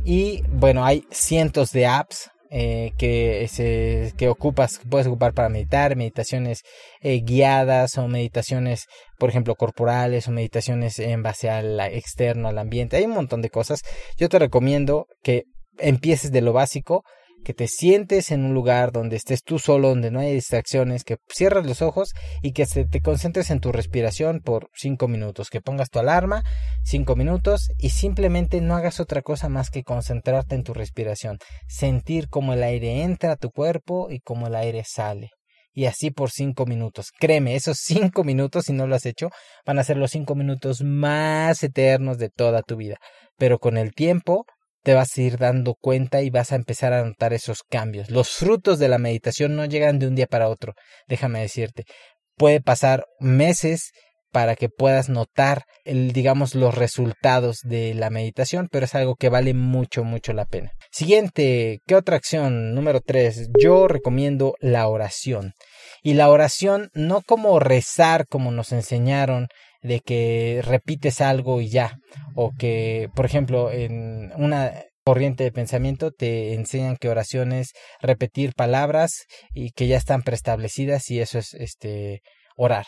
Y 0.04 0.44
bueno, 0.50 0.86
hay 0.86 1.06
cientos 1.12 1.72
de 1.72 1.86
apps 1.86 2.30
eh, 2.50 2.94
que, 2.98 3.46
se, 3.50 4.14
que 4.18 4.30
ocupas, 4.30 4.80
puedes 4.90 5.08
ocupar 5.08 5.34
para 5.34 5.50
meditar, 5.50 5.98
meditaciones 5.98 6.64
eh, 7.02 7.20
guiadas 7.22 7.98
o 7.98 8.08
meditaciones, 8.08 8.86
por 9.18 9.30
ejemplo, 9.30 9.56
corporales 9.56 10.28
o 10.28 10.32
meditaciones 10.32 10.98
en 11.00 11.24
base 11.24 11.50
al 11.50 11.80
externo, 11.80 12.48
al 12.48 12.58
ambiente. 12.58 12.96
Hay 12.96 13.04
un 13.04 13.12
montón 13.12 13.42
de 13.42 13.50
cosas. 13.50 13.82
Yo 14.18 14.30
te 14.30 14.40
recomiendo 14.40 15.08
que 15.24 15.44
empieces 15.78 16.32
de 16.32 16.42
lo 16.42 16.54
básico, 16.54 17.04
que 17.48 17.54
te 17.54 17.70
sientes 17.70 18.32
en 18.32 18.44
un 18.44 18.54
lugar 18.54 18.92
donde 18.92 19.16
estés 19.16 19.42
tú 19.42 19.58
solo, 19.58 19.88
donde 19.88 20.12
no 20.12 20.20
hay 20.20 20.34
distracciones, 20.34 21.06
que 21.06 21.16
cierres 21.30 21.66
los 21.66 21.82
ojos 21.82 22.14
y 22.42 22.52
que 22.52 22.66
te 22.66 23.00
concentres 23.00 23.52
en 23.52 23.62
tu 23.62 23.72
respiración 23.72 24.42
por 24.42 24.70
cinco 24.76 25.08
minutos, 25.08 25.50
que 25.50 25.62
pongas 25.62 25.90
tu 25.90 26.00
alarma 26.00 26.44
cinco 26.84 27.16
minutos 27.16 27.70
y 27.78 27.92
simplemente 27.92 28.60
no 28.60 28.76
hagas 28.76 29.00
otra 29.00 29.22
cosa 29.22 29.48
más 29.48 29.70
que 29.70 29.86
concentrarte 29.86 30.56
en 30.56 30.66
tu 30.66 30.74
respiración, 30.74 31.38
sentir 31.70 32.28
cómo 32.28 32.52
el 32.52 32.64
aire 32.64 33.04
entra 33.04 33.32
a 33.32 33.38
tu 33.38 33.50
cuerpo 33.52 34.12
y 34.12 34.20
cómo 34.20 34.48
el 34.48 34.56
aire 34.56 34.84
sale. 34.86 35.30
Y 35.72 35.86
así 35.86 36.12
por 36.12 36.32
cinco 36.32 36.66
minutos. 36.66 37.14
Créeme, 37.18 37.56
esos 37.56 37.78
cinco 37.80 38.26
minutos, 38.26 38.66
si 38.66 38.74
no 38.74 38.88
lo 38.88 38.96
has 38.96 39.06
hecho, 39.06 39.30
van 39.66 39.80
a 39.80 39.86
ser 39.86 39.96
los 39.96 40.12
cinco 40.12 40.36
minutos 40.36 40.82
más 40.82 41.64
eternos 41.64 42.18
de 42.18 42.30
toda 42.30 42.62
tu 42.62 42.76
vida. 42.76 42.98
Pero 43.38 43.58
con 43.60 43.78
el 43.78 43.94
tiempo 43.94 44.44
te 44.84 44.94
vas 44.94 45.18
a 45.18 45.22
ir 45.22 45.38
dando 45.38 45.76
cuenta 45.76 46.22
y 46.22 46.30
vas 46.30 46.52
a 46.52 46.56
empezar 46.56 46.94
a 46.94 47.04
notar 47.04 47.34
esos 47.34 47.64
cambios. 47.64 48.10
Los 48.10 48.30
frutos 48.30 48.80
de 48.80 48.88
la 48.88 48.98
meditación 48.98 49.56
no 49.56 49.66
llegan 49.66 50.00
de 50.00 50.08
un 50.08 50.16
día 50.16 50.28
para 50.28 50.50
otro, 50.50 50.74
déjame 51.08 51.42
decirte. 51.42 51.84
Puede 52.36 52.62
pasar 52.62 53.06
meses 53.20 53.92
para 54.32 54.56
que 54.56 54.70
puedas 54.70 55.10
notar, 55.10 55.64
el, 55.84 56.12
digamos, 56.12 56.54
los 56.54 56.76
resultados 56.76 57.60
de 57.64 57.94
la 57.94 58.10
meditación, 58.10 58.68
pero 58.72 58.86
es 58.86 58.94
algo 58.94 59.16
que 59.16 59.30
vale 59.30 59.54
mucho, 59.54 60.04
mucho 60.04 60.34
la 60.34 60.46
pena. 60.46 60.72
Siguiente, 60.92 61.80
¿qué 61.88 61.96
otra 61.96 62.18
acción? 62.18 62.76
Número 62.76 63.00
tres, 63.02 63.50
yo 63.60 63.88
recomiendo 63.88 64.56
la 64.60 64.88
oración. 64.88 65.54
Y 66.04 66.14
la 66.14 66.30
oración 66.30 66.90
no 66.94 67.22
como 67.22 67.60
rezar 67.60 68.28
como 68.28 68.52
nos 68.52 68.72
enseñaron 68.72 69.48
de 69.82 70.00
que 70.00 70.62
repites 70.64 71.22
algo 71.22 71.62
y 71.62 71.70
ya, 71.70 71.98
o 72.36 72.52
que, 72.58 73.10
por 73.16 73.26
ejemplo, 73.26 73.72
en 73.72 74.32
una 74.36 74.72
corriente 75.08 75.46
de 75.46 75.54
pensamiento 75.54 76.12
te 76.12 76.54
enseñan 76.54 76.98
que 76.98 77.08
oración 77.08 77.54
es 77.54 77.72
repetir 78.02 78.54
palabras 78.54 79.26
y 79.54 79.72
que 79.72 79.88
ya 79.88 79.96
están 79.96 80.22
preestablecidas 80.22 81.10
y 81.10 81.22
eso 81.22 81.40
es 81.40 81.54
este 81.54 82.22
orar. 82.58 82.88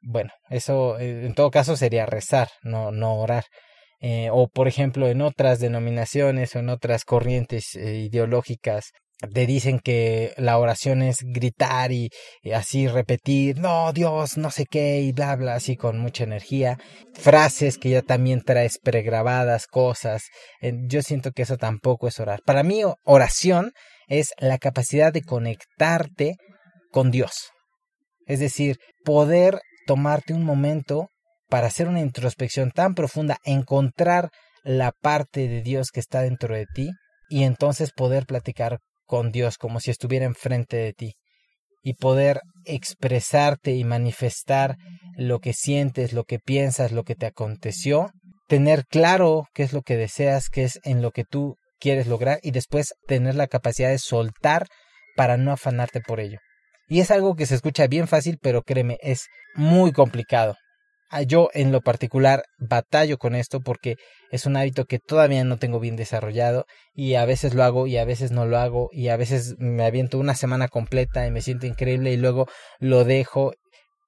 Bueno, 0.00 0.30
eso 0.48 0.96
eh, 1.00 1.26
en 1.26 1.34
todo 1.34 1.50
caso 1.50 1.76
sería 1.76 2.06
rezar, 2.06 2.48
no, 2.62 2.92
no 2.92 3.16
orar. 3.16 3.44
Eh, 4.00 4.28
o 4.30 4.46
por 4.46 4.68
ejemplo 4.68 5.08
en 5.08 5.22
otras 5.22 5.58
denominaciones 5.58 6.54
o 6.54 6.60
en 6.60 6.68
otras 6.68 7.04
corrientes 7.04 7.74
eh, 7.74 7.96
ideológicas 7.96 8.92
te 9.18 9.46
dicen 9.46 9.80
que 9.80 10.34
la 10.36 10.58
oración 10.58 11.02
es 11.02 11.18
gritar 11.22 11.90
y, 11.92 12.10
así 12.54 12.86
repetir, 12.86 13.58
no, 13.58 13.92
Dios, 13.92 14.36
no 14.36 14.50
sé 14.50 14.66
qué, 14.66 15.00
y 15.00 15.12
bla, 15.12 15.36
bla, 15.36 15.54
así 15.54 15.76
con 15.76 15.98
mucha 15.98 16.24
energía. 16.24 16.78
Frases 17.14 17.78
que 17.78 17.90
ya 17.90 18.02
también 18.02 18.42
traes 18.42 18.78
pregrabadas, 18.78 19.66
cosas. 19.66 20.24
Yo 20.60 21.02
siento 21.02 21.32
que 21.32 21.42
eso 21.42 21.56
tampoco 21.56 22.08
es 22.08 22.20
orar. 22.20 22.40
Para 22.44 22.62
mí, 22.62 22.82
oración 23.04 23.72
es 24.06 24.32
la 24.38 24.58
capacidad 24.58 25.12
de 25.12 25.22
conectarte 25.22 26.36
con 26.90 27.10
Dios. 27.10 27.50
Es 28.26 28.40
decir, 28.40 28.76
poder 29.04 29.60
tomarte 29.86 30.34
un 30.34 30.44
momento 30.44 31.08
para 31.48 31.68
hacer 31.68 31.88
una 31.88 32.00
introspección 32.00 32.70
tan 32.70 32.94
profunda, 32.94 33.38
encontrar 33.44 34.30
la 34.62 34.92
parte 34.92 35.48
de 35.48 35.62
Dios 35.62 35.90
que 35.92 36.00
está 36.00 36.22
dentro 36.22 36.54
de 36.54 36.66
ti 36.66 36.90
y 37.28 37.44
entonces 37.44 37.92
poder 37.92 38.26
platicar 38.26 38.78
con 39.06 39.32
Dios 39.32 39.58
como 39.58 39.80
si 39.80 39.90
estuviera 39.90 40.26
enfrente 40.26 40.76
de 40.76 40.92
ti 40.92 41.14
y 41.82 41.94
poder 41.94 42.40
expresarte 42.64 43.74
y 43.74 43.84
manifestar 43.84 44.76
lo 45.16 45.38
que 45.38 45.52
sientes, 45.52 46.12
lo 46.12 46.24
que 46.24 46.38
piensas, 46.38 46.92
lo 46.92 47.04
que 47.04 47.14
te 47.14 47.26
aconteció, 47.26 48.10
tener 48.48 48.84
claro 48.86 49.46
qué 49.54 49.62
es 49.62 49.72
lo 49.72 49.82
que 49.82 49.96
deseas, 49.96 50.48
qué 50.48 50.64
es 50.64 50.80
en 50.84 51.00
lo 51.00 51.12
que 51.12 51.24
tú 51.24 51.56
quieres 51.78 52.06
lograr 52.06 52.38
y 52.42 52.50
después 52.50 52.94
tener 53.06 53.34
la 53.34 53.46
capacidad 53.46 53.90
de 53.90 53.98
soltar 53.98 54.66
para 55.16 55.36
no 55.36 55.52
afanarte 55.52 56.00
por 56.00 56.20
ello. 56.20 56.38
Y 56.88 57.00
es 57.00 57.10
algo 57.10 57.34
que 57.34 57.46
se 57.46 57.54
escucha 57.54 57.86
bien 57.86 58.06
fácil, 58.06 58.38
pero 58.40 58.62
créeme, 58.62 58.98
es 59.00 59.26
muy 59.54 59.92
complicado. 59.92 60.56
Ah, 61.08 61.22
yo 61.22 61.50
en 61.54 61.70
lo 61.70 61.82
particular 61.82 62.44
batallo 62.58 63.16
con 63.16 63.36
esto 63.36 63.60
porque 63.60 63.96
es 64.32 64.44
un 64.44 64.56
hábito 64.56 64.86
que 64.86 64.98
todavía 64.98 65.44
no 65.44 65.56
tengo 65.56 65.78
bien 65.78 65.94
desarrollado 65.94 66.66
y 66.94 67.14
a 67.14 67.24
veces 67.24 67.54
lo 67.54 67.62
hago 67.62 67.86
y 67.86 67.96
a 67.96 68.04
veces 68.04 68.32
no 68.32 68.44
lo 68.44 68.58
hago 68.58 68.88
y 68.92 69.08
a 69.08 69.16
veces 69.16 69.54
me 69.58 69.84
aviento 69.84 70.18
una 70.18 70.34
semana 70.34 70.66
completa 70.66 71.24
y 71.24 71.30
me 71.30 71.42
siento 71.42 71.66
increíble 71.66 72.12
y 72.12 72.16
luego 72.16 72.48
lo 72.80 73.04
dejo. 73.04 73.52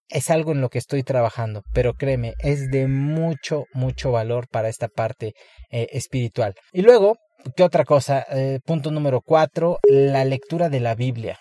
Es 0.08 0.30
algo 0.30 0.52
en 0.52 0.60
lo 0.60 0.70
que 0.70 0.78
estoy 0.78 1.02
trabajando, 1.02 1.62
pero 1.72 1.94
créeme, 1.94 2.34
es 2.38 2.70
de 2.70 2.88
mucho, 2.88 3.66
mucho 3.74 4.10
valor 4.10 4.48
para 4.48 4.70
esta 4.70 4.88
parte 4.88 5.34
eh, 5.70 5.86
espiritual. 5.92 6.54
Y 6.72 6.80
luego, 6.80 7.18
¿qué 7.56 7.62
otra 7.62 7.84
cosa? 7.84 8.24
Eh, 8.30 8.58
punto 8.64 8.90
número 8.90 9.20
cuatro, 9.20 9.78
la 9.84 10.24
lectura 10.24 10.70
de 10.70 10.80
la 10.80 10.94
Biblia. 10.94 11.38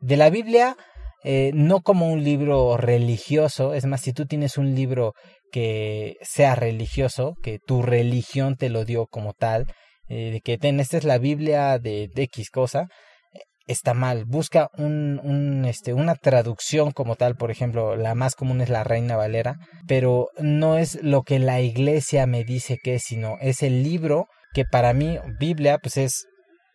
De 0.00 0.16
la 0.16 0.28
Biblia 0.28 0.76
eh, 1.24 1.50
no 1.54 1.80
como 1.80 2.10
un 2.12 2.22
libro 2.22 2.76
religioso, 2.76 3.74
es 3.74 3.86
más, 3.86 4.02
si 4.02 4.12
tú 4.12 4.26
tienes 4.26 4.56
un 4.56 4.74
libro 4.74 5.14
que 5.50 6.16
sea 6.22 6.54
religioso, 6.54 7.34
que 7.42 7.58
tu 7.58 7.82
religión 7.82 8.56
te 8.56 8.68
lo 8.68 8.84
dio 8.84 9.06
como 9.06 9.32
tal, 9.32 9.66
eh, 10.08 10.30
de 10.30 10.40
que 10.40 10.58
ten, 10.58 10.80
esta 10.80 10.96
es 10.96 11.04
la 11.04 11.18
Biblia 11.18 11.78
de, 11.78 12.10
X 12.14 12.50
cosa, 12.50 12.88
eh, 13.32 13.40
está 13.66 13.94
mal. 13.94 14.24
Busca 14.26 14.70
un, 14.78 15.20
un, 15.22 15.64
este, 15.64 15.92
una 15.92 16.14
traducción 16.14 16.92
como 16.92 17.16
tal, 17.16 17.36
por 17.36 17.50
ejemplo, 17.50 17.96
la 17.96 18.14
más 18.14 18.34
común 18.34 18.60
es 18.60 18.68
la 18.68 18.84
Reina 18.84 19.16
Valera, 19.16 19.56
pero 19.86 20.28
no 20.38 20.78
es 20.78 21.02
lo 21.02 21.22
que 21.22 21.38
la 21.38 21.60
iglesia 21.60 22.26
me 22.26 22.44
dice 22.44 22.78
que 22.82 22.94
es, 22.96 23.02
sino 23.04 23.36
es 23.40 23.62
el 23.62 23.82
libro 23.82 24.26
que 24.54 24.64
para 24.64 24.92
mí, 24.92 25.18
Biblia, 25.38 25.78
pues 25.78 25.96
es 25.96 26.26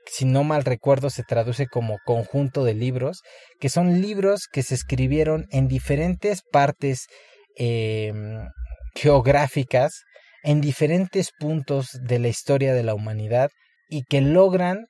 si 0.06 0.26
no 0.26 0.44
mal 0.44 0.64
recuerdo, 0.64 1.10
se 1.10 1.24
traduce 1.24 1.68
como 1.68 1.98
conjunto 2.06 2.64
de 2.64 2.74
libros, 2.74 3.22
que 3.60 3.70
son 3.70 4.02
libros 4.02 4.48
que 4.52 4.64
se 4.64 4.76
escribieron 4.76 5.46
en 5.52 5.68
diferentes 5.68 6.42
partes 6.52 7.08
em, 7.56 8.48
geográficas, 8.96 10.04
en 10.44 10.62
diferentes 10.62 11.32
puntos 11.40 11.88
de 12.02 12.20
la 12.20 12.28
historia 12.28 12.74
de 12.74 12.84
la 12.84 12.94
humanidad 12.94 13.50
y 13.90 14.04
que 14.04 14.22
logran 14.22 14.86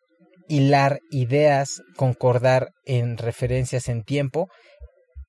hilar 0.48 1.00
ideas, 1.12 1.82
concordar 1.96 2.70
en 2.86 3.18
referencias 3.18 3.88
en 3.88 4.04
tiempo, 4.04 4.50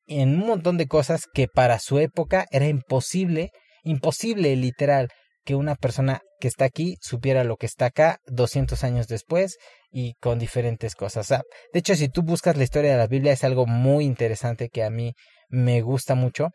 en 0.06 0.40
un 0.40 0.46
montón 0.46 0.76
de 0.76 0.86
cosas 0.86 1.24
que 1.32 1.46
para 1.46 1.78
su 1.78 1.98
época 1.98 2.46
era 2.50 2.68
imposible, 2.68 3.50
imposible 3.84 4.56
literal, 4.56 5.08
que 5.44 5.54
una 5.54 5.74
persona 5.74 6.22
que 6.40 6.48
está 6.48 6.64
aquí 6.64 6.96
supiera 7.00 7.44
lo 7.44 7.56
que 7.56 7.66
está 7.66 7.86
acá 7.86 8.18
200 8.26 8.82
años 8.84 9.06
después 9.06 9.58
y 9.90 10.14
con 10.14 10.38
diferentes 10.38 10.94
cosas. 10.94 11.28
de 11.28 11.78
hecho, 11.78 11.94
si 11.94 12.08
tú 12.08 12.22
buscas 12.22 12.56
la 12.56 12.64
historia 12.64 12.92
de 12.92 12.98
la 12.98 13.06
Biblia 13.06 13.32
es 13.32 13.44
algo 13.44 13.66
muy 13.66 14.04
interesante 14.04 14.68
que 14.68 14.82
a 14.82 14.90
mí 14.90 15.14
me 15.48 15.82
gusta 15.82 16.14
mucho, 16.14 16.48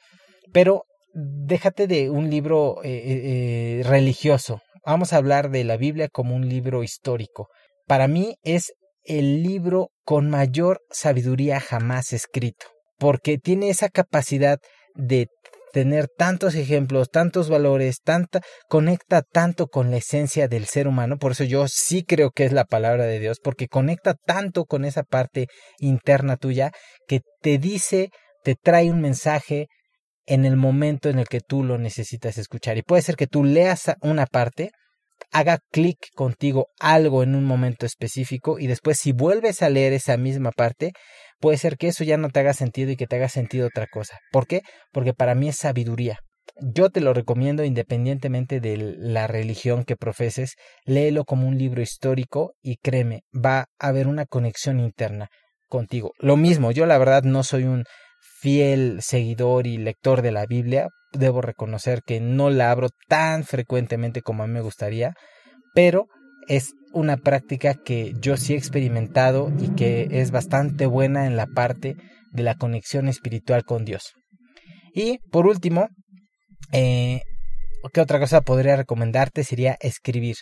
pero 0.51 0.83
déjate 1.13 1.87
de 1.87 2.09
un 2.09 2.29
libro 2.29 2.83
eh, 2.83 2.89
eh, 2.89 3.79
eh, 3.79 3.83
religioso. 3.83 4.61
Vamos 4.85 5.13
a 5.13 5.17
hablar 5.17 5.49
de 5.49 5.63
la 5.63 5.77
Biblia 5.77 6.07
como 6.09 6.35
un 6.35 6.47
libro 6.47 6.83
histórico. 6.83 7.49
Para 7.87 8.07
mí 8.07 8.35
es 8.43 8.73
el 9.03 9.43
libro 9.43 9.89
con 10.03 10.29
mayor 10.29 10.81
sabiduría 10.91 11.59
jamás 11.59 12.13
escrito, 12.13 12.67
porque 12.97 13.37
tiene 13.37 13.69
esa 13.69 13.89
capacidad 13.89 14.59
de 14.95 15.27
tener 15.71 16.07
tantos 16.07 16.55
ejemplos, 16.55 17.09
tantos 17.09 17.49
valores, 17.49 18.01
tanta, 18.01 18.41
conecta 18.67 19.21
tanto 19.21 19.67
con 19.67 19.91
la 19.91 19.97
esencia 19.97 20.47
del 20.47 20.65
ser 20.65 20.87
humano, 20.87 21.17
por 21.17 21.31
eso 21.33 21.43
yo 21.43 21.67
sí 21.67 22.03
creo 22.03 22.31
que 22.31 22.45
es 22.45 22.51
la 22.51 22.65
palabra 22.65 23.05
de 23.05 23.19
Dios, 23.19 23.39
porque 23.43 23.67
conecta 23.67 24.13
tanto 24.13 24.65
con 24.65 24.85
esa 24.85 25.03
parte 25.03 25.47
interna 25.79 26.37
tuya 26.37 26.71
que 27.07 27.21
te 27.41 27.57
dice, 27.57 28.09
te 28.43 28.55
trae 28.55 28.91
un 28.91 29.01
mensaje 29.01 29.67
en 30.25 30.45
el 30.45 30.55
momento 30.55 31.09
en 31.09 31.19
el 31.19 31.27
que 31.27 31.39
tú 31.41 31.63
lo 31.63 31.77
necesitas 31.77 32.37
escuchar. 32.37 32.77
Y 32.77 32.83
puede 32.83 33.01
ser 33.01 33.15
que 33.15 33.27
tú 33.27 33.43
leas 33.43 33.91
una 34.01 34.27
parte, 34.27 34.71
haga 35.31 35.59
clic 35.71 35.97
contigo 36.15 36.67
algo 36.79 37.23
en 37.23 37.35
un 37.35 37.45
momento 37.45 37.85
específico 37.85 38.59
y 38.59 38.67
después 38.67 38.99
si 38.99 39.11
vuelves 39.11 39.61
a 39.61 39.69
leer 39.69 39.93
esa 39.93 40.17
misma 40.17 40.51
parte, 40.51 40.91
puede 41.39 41.57
ser 41.57 41.77
que 41.77 41.87
eso 41.87 42.03
ya 42.03 42.17
no 42.17 42.29
te 42.29 42.39
haga 42.39 42.53
sentido 42.53 42.91
y 42.91 42.95
que 42.95 43.07
te 43.07 43.15
haga 43.15 43.29
sentido 43.29 43.67
otra 43.67 43.87
cosa. 43.87 44.19
¿Por 44.31 44.47
qué? 44.47 44.61
Porque 44.91 45.13
para 45.13 45.35
mí 45.35 45.49
es 45.49 45.57
sabiduría. 45.57 46.19
Yo 46.61 46.89
te 46.89 47.01
lo 47.01 47.13
recomiendo 47.13 47.63
independientemente 47.63 48.59
de 48.59 48.77
la 48.77 49.27
religión 49.27 49.83
que 49.83 49.95
profeses, 49.95 50.55
léelo 50.85 51.23
como 51.23 51.47
un 51.47 51.57
libro 51.57 51.81
histórico 51.81 52.53
y 52.61 52.77
créeme, 52.77 53.21
va 53.33 53.65
a 53.79 53.87
haber 53.87 54.07
una 54.07 54.25
conexión 54.25 54.79
interna 54.79 55.29
contigo. 55.69 56.11
Lo 56.19 56.35
mismo, 56.35 56.71
yo 56.71 56.85
la 56.85 56.97
verdad 56.97 57.23
no 57.23 57.43
soy 57.43 57.63
un 57.63 57.85
fiel 58.41 58.99
seguidor 59.01 59.67
y 59.67 59.77
lector 59.77 60.21
de 60.21 60.31
la 60.31 60.45
Biblia, 60.45 60.87
debo 61.13 61.41
reconocer 61.41 62.01
que 62.05 62.19
no 62.19 62.49
la 62.49 62.71
abro 62.71 62.89
tan 63.07 63.43
frecuentemente 63.43 64.21
como 64.21 64.43
a 64.43 64.47
mí 64.47 64.53
me 64.53 64.61
gustaría, 64.61 65.13
pero 65.73 66.07
es 66.49 66.73
una 66.91 67.17
práctica 67.17 67.75
que 67.75 68.13
yo 68.19 68.35
sí 68.35 68.53
he 68.53 68.57
experimentado 68.57 69.51
y 69.59 69.73
que 69.75 70.07
es 70.11 70.31
bastante 70.31 70.87
buena 70.87 71.27
en 71.27 71.37
la 71.37 71.45
parte 71.47 71.95
de 72.31 72.43
la 72.43 72.55
conexión 72.55 73.07
espiritual 73.07 73.63
con 73.63 73.85
Dios. 73.85 74.13
Y 74.93 75.19
por 75.31 75.47
último, 75.47 75.87
eh, 76.71 77.21
¿qué 77.93 78.01
otra 78.01 78.19
cosa 78.19 78.41
podría 78.41 78.75
recomendarte? 78.75 79.43
Sería 79.43 79.77
escribir. 79.79 80.35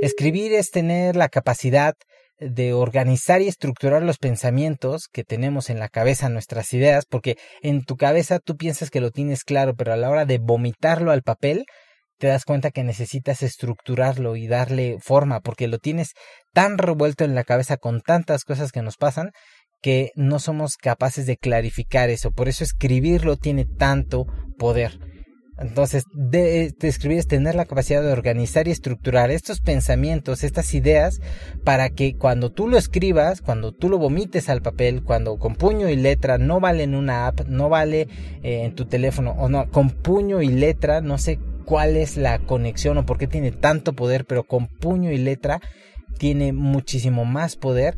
Escribir 0.00 0.52
es 0.52 0.70
tener 0.70 1.16
la 1.16 1.28
capacidad 1.28 1.94
de 2.40 2.72
organizar 2.72 3.42
y 3.42 3.48
estructurar 3.48 4.04
los 4.04 4.18
pensamientos 4.18 5.08
que 5.12 5.24
tenemos 5.24 5.70
en 5.70 5.80
la 5.80 5.88
cabeza, 5.88 6.28
nuestras 6.28 6.72
ideas, 6.72 7.04
porque 7.04 7.36
en 7.62 7.82
tu 7.84 7.96
cabeza 7.96 8.38
tú 8.38 8.56
piensas 8.56 8.90
que 8.90 9.00
lo 9.00 9.10
tienes 9.10 9.42
claro, 9.42 9.74
pero 9.74 9.92
a 9.92 9.96
la 9.96 10.08
hora 10.08 10.24
de 10.24 10.38
vomitarlo 10.38 11.10
al 11.10 11.22
papel, 11.22 11.64
te 12.18 12.26
das 12.26 12.44
cuenta 12.44 12.70
que 12.70 12.84
necesitas 12.84 13.42
estructurarlo 13.42 14.36
y 14.36 14.46
darle 14.48 14.98
forma, 15.00 15.40
porque 15.40 15.68
lo 15.68 15.78
tienes 15.78 16.12
tan 16.52 16.78
revuelto 16.78 17.24
en 17.24 17.34
la 17.34 17.44
cabeza 17.44 17.76
con 17.76 18.00
tantas 18.00 18.44
cosas 18.44 18.72
que 18.72 18.82
nos 18.82 18.96
pasan 18.96 19.30
que 19.80 20.10
no 20.16 20.40
somos 20.40 20.76
capaces 20.76 21.26
de 21.26 21.36
clarificar 21.36 22.10
eso. 22.10 22.32
Por 22.32 22.48
eso 22.48 22.64
escribirlo 22.64 23.36
tiene 23.36 23.64
tanto 23.64 24.26
poder. 24.58 24.98
Entonces, 25.60 26.04
de, 26.12 26.72
escribir 26.82 27.18
es 27.18 27.26
tener 27.26 27.54
la 27.54 27.64
capacidad 27.64 28.02
de 28.02 28.12
organizar 28.12 28.68
y 28.68 28.70
estructurar 28.70 29.30
estos 29.30 29.60
pensamientos, 29.60 30.44
estas 30.44 30.72
ideas, 30.72 31.20
para 31.64 31.90
que 31.90 32.16
cuando 32.16 32.50
tú 32.50 32.68
lo 32.68 32.78
escribas, 32.78 33.40
cuando 33.40 33.72
tú 33.72 33.88
lo 33.88 33.98
vomites 33.98 34.48
al 34.48 34.62
papel, 34.62 35.02
cuando 35.02 35.36
con 35.38 35.56
puño 35.56 35.88
y 35.88 35.96
letra, 35.96 36.38
no 36.38 36.60
vale 36.60 36.84
en 36.84 36.94
una 36.94 37.26
app, 37.26 37.40
no 37.48 37.68
vale 37.68 38.02
eh, 38.42 38.64
en 38.64 38.74
tu 38.74 38.86
teléfono, 38.86 39.32
o 39.32 39.48
no, 39.48 39.68
con 39.70 39.90
puño 39.90 40.42
y 40.42 40.48
letra, 40.48 41.00
no 41.00 41.18
sé 41.18 41.40
cuál 41.64 41.96
es 41.96 42.16
la 42.16 42.38
conexión 42.38 42.96
o 42.98 43.04
por 43.04 43.18
qué 43.18 43.26
tiene 43.26 43.50
tanto 43.50 43.94
poder, 43.94 44.26
pero 44.26 44.44
con 44.44 44.68
puño 44.68 45.10
y 45.10 45.18
letra 45.18 45.60
tiene 46.18 46.52
muchísimo 46.52 47.24
más 47.24 47.56
poder 47.56 47.96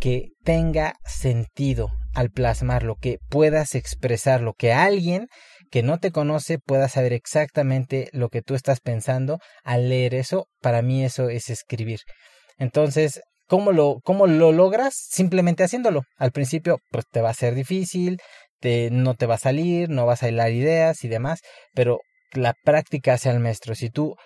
que 0.00 0.28
tenga 0.44 0.94
sentido 1.04 1.88
al 2.14 2.30
plasmarlo, 2.30 2.96
que 3.00 3.18
puedas 3.28 3.74
expresarlo, 3.74 4.54
que 4.54 4.72
alguien 4.72 5.28
que 5.70 5.82
no 5.82 5.98
te 5.98 6.10
conoce 6.10 6.58
pueda 6.58 6.88
saber 6.88 7.12
exactamente 7.12 8.08
lo 8.12 8.28
que 8.28 8.42
tú 8.42 8.54
estás 8.54 8.80
pensando 8.80 9.38
al 9.62 9.88
leer 9.88 10.14
eso. 10.14 10.46
Para 10.60 10.82
mí 10.82 11.04
eso 11.04 11.28
es 11.28 11.48
escribir. 11.48 12.00
Entonces, 12.58 13.22
¿cómo 13.46 13.72
lo, 13.72 14.00
cómo 14.02 14.26
lo 14.26 14.52
logras? 14.52 14.94
Simplemente 14.94 15.64
haciéndolo. 15.64 16.02
Al 16.16 16.32
principio, 16.32 16.78
pues 16.90 17.06
te 17.10 17.20
va 17.20 17.30
a 17.30 17.34
ser 17.34 17.54
difícil, 17.54 18.18
te, 18.60 18.90
no 18.90 19.14
te 19.14 19.26
va 19.26 19.36
a 19.36 19.38
salir, 19.38 19.88
no 19.88 20.06
vas 20.06 20.22
a 20.22 20.28
hilar 20.28 20.50
ideas 20.50 21.04
y 21.04 21.08
demás, 21.08 21.40
pero 21.72 22.00
la 22.32 22.54
práctica 22.64 23.14
hace 23.14 23.30
al 23.30 23.40
maestro. 23.40 23.74
Si 23.74 23.90
tú 23.90 24.16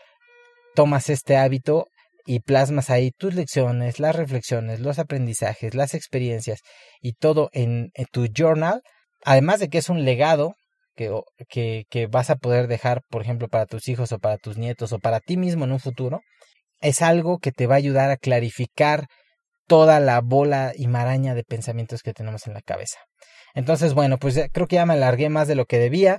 tomas 0.75 1.11
este 1.11 1.37
hábito 1.37 1.87
y 2.27 2.41
plasmas 2.41 2.89
ahí 2.89 3.11
tus 3.11 3.35
lecciones, 3.35 4.01
las 4.01 4.17
reflexiones, 4.17 4.81
los 4.81 4.99
aprendizajes, 4.99 5.75
las 5.75 5.95
experiencias 5.95 6.61
y 7.01 7.13
todo 7.13 7.51
en, 7.53 7.91
en 7.95 8.07
tu 8.11 8.27
journal, 8.27 8.83
además 9.25 9.61
de 9.61 9.69
que 9.69 9.79
es 9.79 9.91
un 9.91 10.05
legado 10.05 10.55
que, 10.95 12.07
vas 12.11 12.31
a 12.31 12.37
poder 12.37 12.67
dejar, 12.67 13.03
por 13.11 13.23
ejemplo, 13.23 13.49
para 13.49 13.67
tus 13.67 13.89
hijos 13.89 14.13
o 14.13 14.19
para 14.19 14.39
tus 14.39 14.57
nietos 14.57 14.93
o 14.93 14.99
para 14.99 15.21
ti 15.21 15.37
mismo 15.37 15.65
en 15.65 15.73
un 15.73 15.81
futuro, 15.81 16.21
es 16.81 17.03
algo 17.03 17.39
que 17.39 17.53
te 17.53 17.67
va 17.67 17.75
a 17.75 17.79
ayudar 17.79 18.11
a 18.11 18.17
clarificar 18.17 19.07
toda 19.67 20.01
la 20.01 20.21
bola 20.21 20.73
y 20.77 20.87
maraña 20.87 21.35
de 21.35 21.45
pensamientos 21.45 22.03
que 22.03 22.13
tenemos 22.13 22.47
en 22.47 22.55
la 22.55 22.61
cabeza. 22.61 22.99
Entonces, 23.55 23.95
bueno, 23.95 24.19
pues 24.19 24.41
creo 24.53 24.67
que 24.67 24.77
ya 24.77 24.87
me 24.87 24.95
alargué 24.95 25.29
más 25.29 25.49
de 25.49 25.55
lo 25.55 25.65
que 25.65 25.79
debía. 25.79 26.19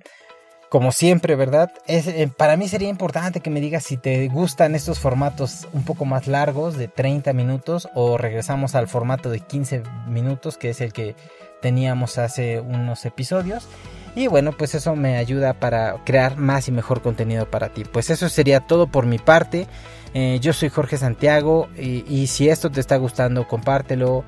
Como 0.70 0.92
siempre, 0.92 1.36
¿verdad? 1.36 1.72
Es, 1.86 2.08
eh, 2.08 2.30
para 2.36 2.58
mí 2.58 2.68
sería 2.68 2.90
importante 2.90 3.40
que 3.40 3.52
me 3.52 3.62
digas 3.62 3.84
si 3.84 3.98
te 3.98 4.28
gustan 4.28 4.74
estos 4.74 5.00
formatos 5.00 5.68
un 5.74 5.86
poco 5.86 6.06
más 6.06 6.28
largos, 6.28 6.76
de 6.76 6.88
30 6.88 7.34
minutos, 7.34 7.88
o 7.94 8.18
regresamos 8.18 8.74
al 8.74 8.88
formato 8.88 9.30
de 9.30 9.42
15 9.42 9.84
minutos, 10.08 10.58
que 10.58 10.72
es 10.72 10.82
el 10.82 10.92
que 10.92 11.16
teníamos 11.62 12.18
hace 12.18 12.60
unos 12.60 13.06
episodios. 13.06 13.68
Y 14.16 14.28
bueno, 14.28 14.54
pues 14.54 14.74
eso 14.76 14.96
me 14.96 15.18
ayuda 15.18 15.54
para 15.54 16.04
crear 16.06 16.38
más 16.38 16.68
y 16.70 16.72
mejor 16.72 17.02
contenido 17.02 17.50
para 17.50 17.70
ti. 17.70 17.84
Pues 17.84 18.10
eso 18.10 18.30
sería 18.30 18.62
todo 18.62 18.88
por 18.88 19.06
mi 19.06 19.18
parte. 19.18 19.68
Eh, 20.14 20.40
yo 20.42 20.54
soy 20.54 20.70
Jorge 20.70 20.98
Santiago 20.98 21.68
y, 21.78 22.28
si 22.28 22.48
esto 22.48 22.72
te 22.72 22.80
está 22.80 22.96
gustando, 22.96 23.46
compártelo 23.48 24.24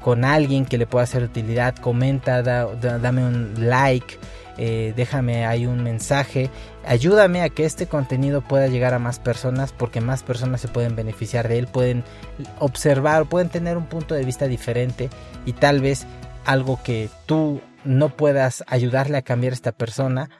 con 0.00 0.24
alguien 0.24 0.64
que 0.64 0.78
le 0.78 0.86
pueda 0.86 1.02
hacer 1.02 1.24
utilidad. 1.24 1.74
Comenta, 1.74 2.42
dame 2.42 3.26
un 3.26 3.54
like. 3.68 4.16
Eh, 4.58 4.92
déjame 4.94 5.46
ahí 5.46 5.64
un 5.64 5.82
mensaje, 5.82 6.50
ayúdame 6.84 7.40
a 7.40 7.48
que 7.48 7.64
este 7.64 7.86
contenido 7.86 8.42
pueda 8.42 8.66
llegar 8.66 8.92
a 8.92 8.98
más 8.98 9.18
personas 9.18 9.72
porque 9.72 10.02
más 10.02 10.22
personas 10.22 10.60
se 10.60 10.68
pueden 10.68 10.94
beneficiar 10.94 11.48
de 11.48 11.58
él, 11.58 11.68
pueden 11.68 12.04
observar, 12.58 13.24
pueden 13.24 13.48
tener 13.48 13.78
un 13.78 13.86
punto 13.86 14.14
de 14.14 14.26
vista 14.26 14.48
diferente 14.48 15.08
y 15.46 15.54
tal 15.54 15.80
vez 15.80 16.06
algo 16.44 16.78
que 16.82 17.08
tú 17.24 17.62
no 17.84 18.10
puedas 18.16 18.64
ayudarle 18.66 19.18
a 19.18 19.22
cambiar 19.22 19.52
a 19.52 19.54
esta 19.54 19.72
persona 19.72 20.30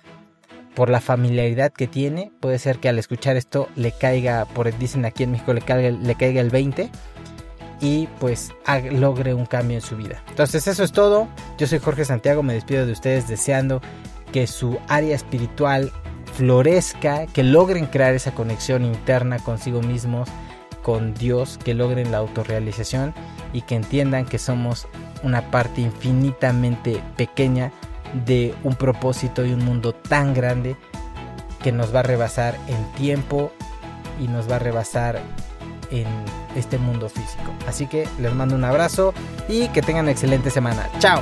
por 0.74 0.88
la 0.88 1.00
familiaridad 1.00 1.72
que 1.72 1.86
tiene, 1.86 2.32
puede 2.40 2.58
ser 2.58 2.78
que 2.78 2.88
al 2.88 2.98
escuchar 2.98 3.36
esto 3.36 3.68
le 3.76 3.92
caiga, 3.92 4.46
por 4.46 4.76
dicen 4.78 5.04
aquí 5.04 5.22
en 5.24 5.32
México, 5.32 5.52
le 5.52 5.60
caiga, 5.60 5.90
le 5.90 6.14
caiga 6.14 6.40
el 6.40 6.50
20 6.50 6.90
y 7.80 8.06
pues 8.20 8.52
logre 8.90 9.34
un 9.34 9.44
cambio 9.44 9.76
en 9.76 9.82
su 9.82 9.96
vida. 9.96 10.22
Entonces 10.28 10.66
eso 10.66 10.84
es 10.84 10.92
todo. 10.92 11.28
Yo 11.58 11.66
soy 11.66 11.78
Jorge 11.78 12.04
Santiago, 12.04 12.42
me 12.42 12.54
despido 12.54 12.86
de 12.86 12.92
ustedes 12.92 13.28
deseando 13.28 13.82
que 14.32 14.46
su 14.46 14.78
área 14.88 15.14
espiritual 15.14 15.92
florezca, 16.34 17.26
que 17.26 17.42
logren 17.42 17.86
crear 17.86 18.14
esa 18.14 18.32
conexión 18.32 18.84
interna 18.84 19.38
consigo 19.40 19.82
mismos, 19.82 20.28
con 20.82 21.14
Dios, 21.14 21.58
que 21.62 21.74
logren 21.74 22.10
la 22.10 22.18
autorrealización 22.18 23.14
y 23.52 23.62
que 23.62 23.74
entiendan 23.74 24.24
que 24.24 24.38
somos 24.38 24.88
una 25.22 25.50
parte 25.50 25.80
infinitamente 25.80 27.02
pequeña 27.16 27.72
de 28.26 28.54
un 28.62 28.74
propósito 28.74 29.44
y 29.44 29.52
un 29.52 29.64
mundo 29.64 29.92
tan 29.94 30.34
grande 30.34 30.76
que 31.62 31.72
nos 31.72 31.94
va 31.94 32.00
a 32.00 32.02
rebasar 32.02 32.56
en 32.68 32.84
tiempo 32.92 33.52
y 34.20 34.28
nos 34.28 34.50
va 34.50 34.56
a 34.56 34.58
rebasar 34.58 35.20
en 35.90 36.06
este 36.56 36.78
mundo 36.78 37.08
físico. 37.08 37.52
Así 37.66 37.86
que 37.86 38.08
les 38.18 38.34
mando 38.34 38.54
un 38.54 38.64
abrazo 38.64 39.14
y 39.48 39.68
que 39.68 39.82
tengan 39.82 40.08
excelente 40.08 40.50
semana. 40.50 40.88
Chao. 40.98 41.20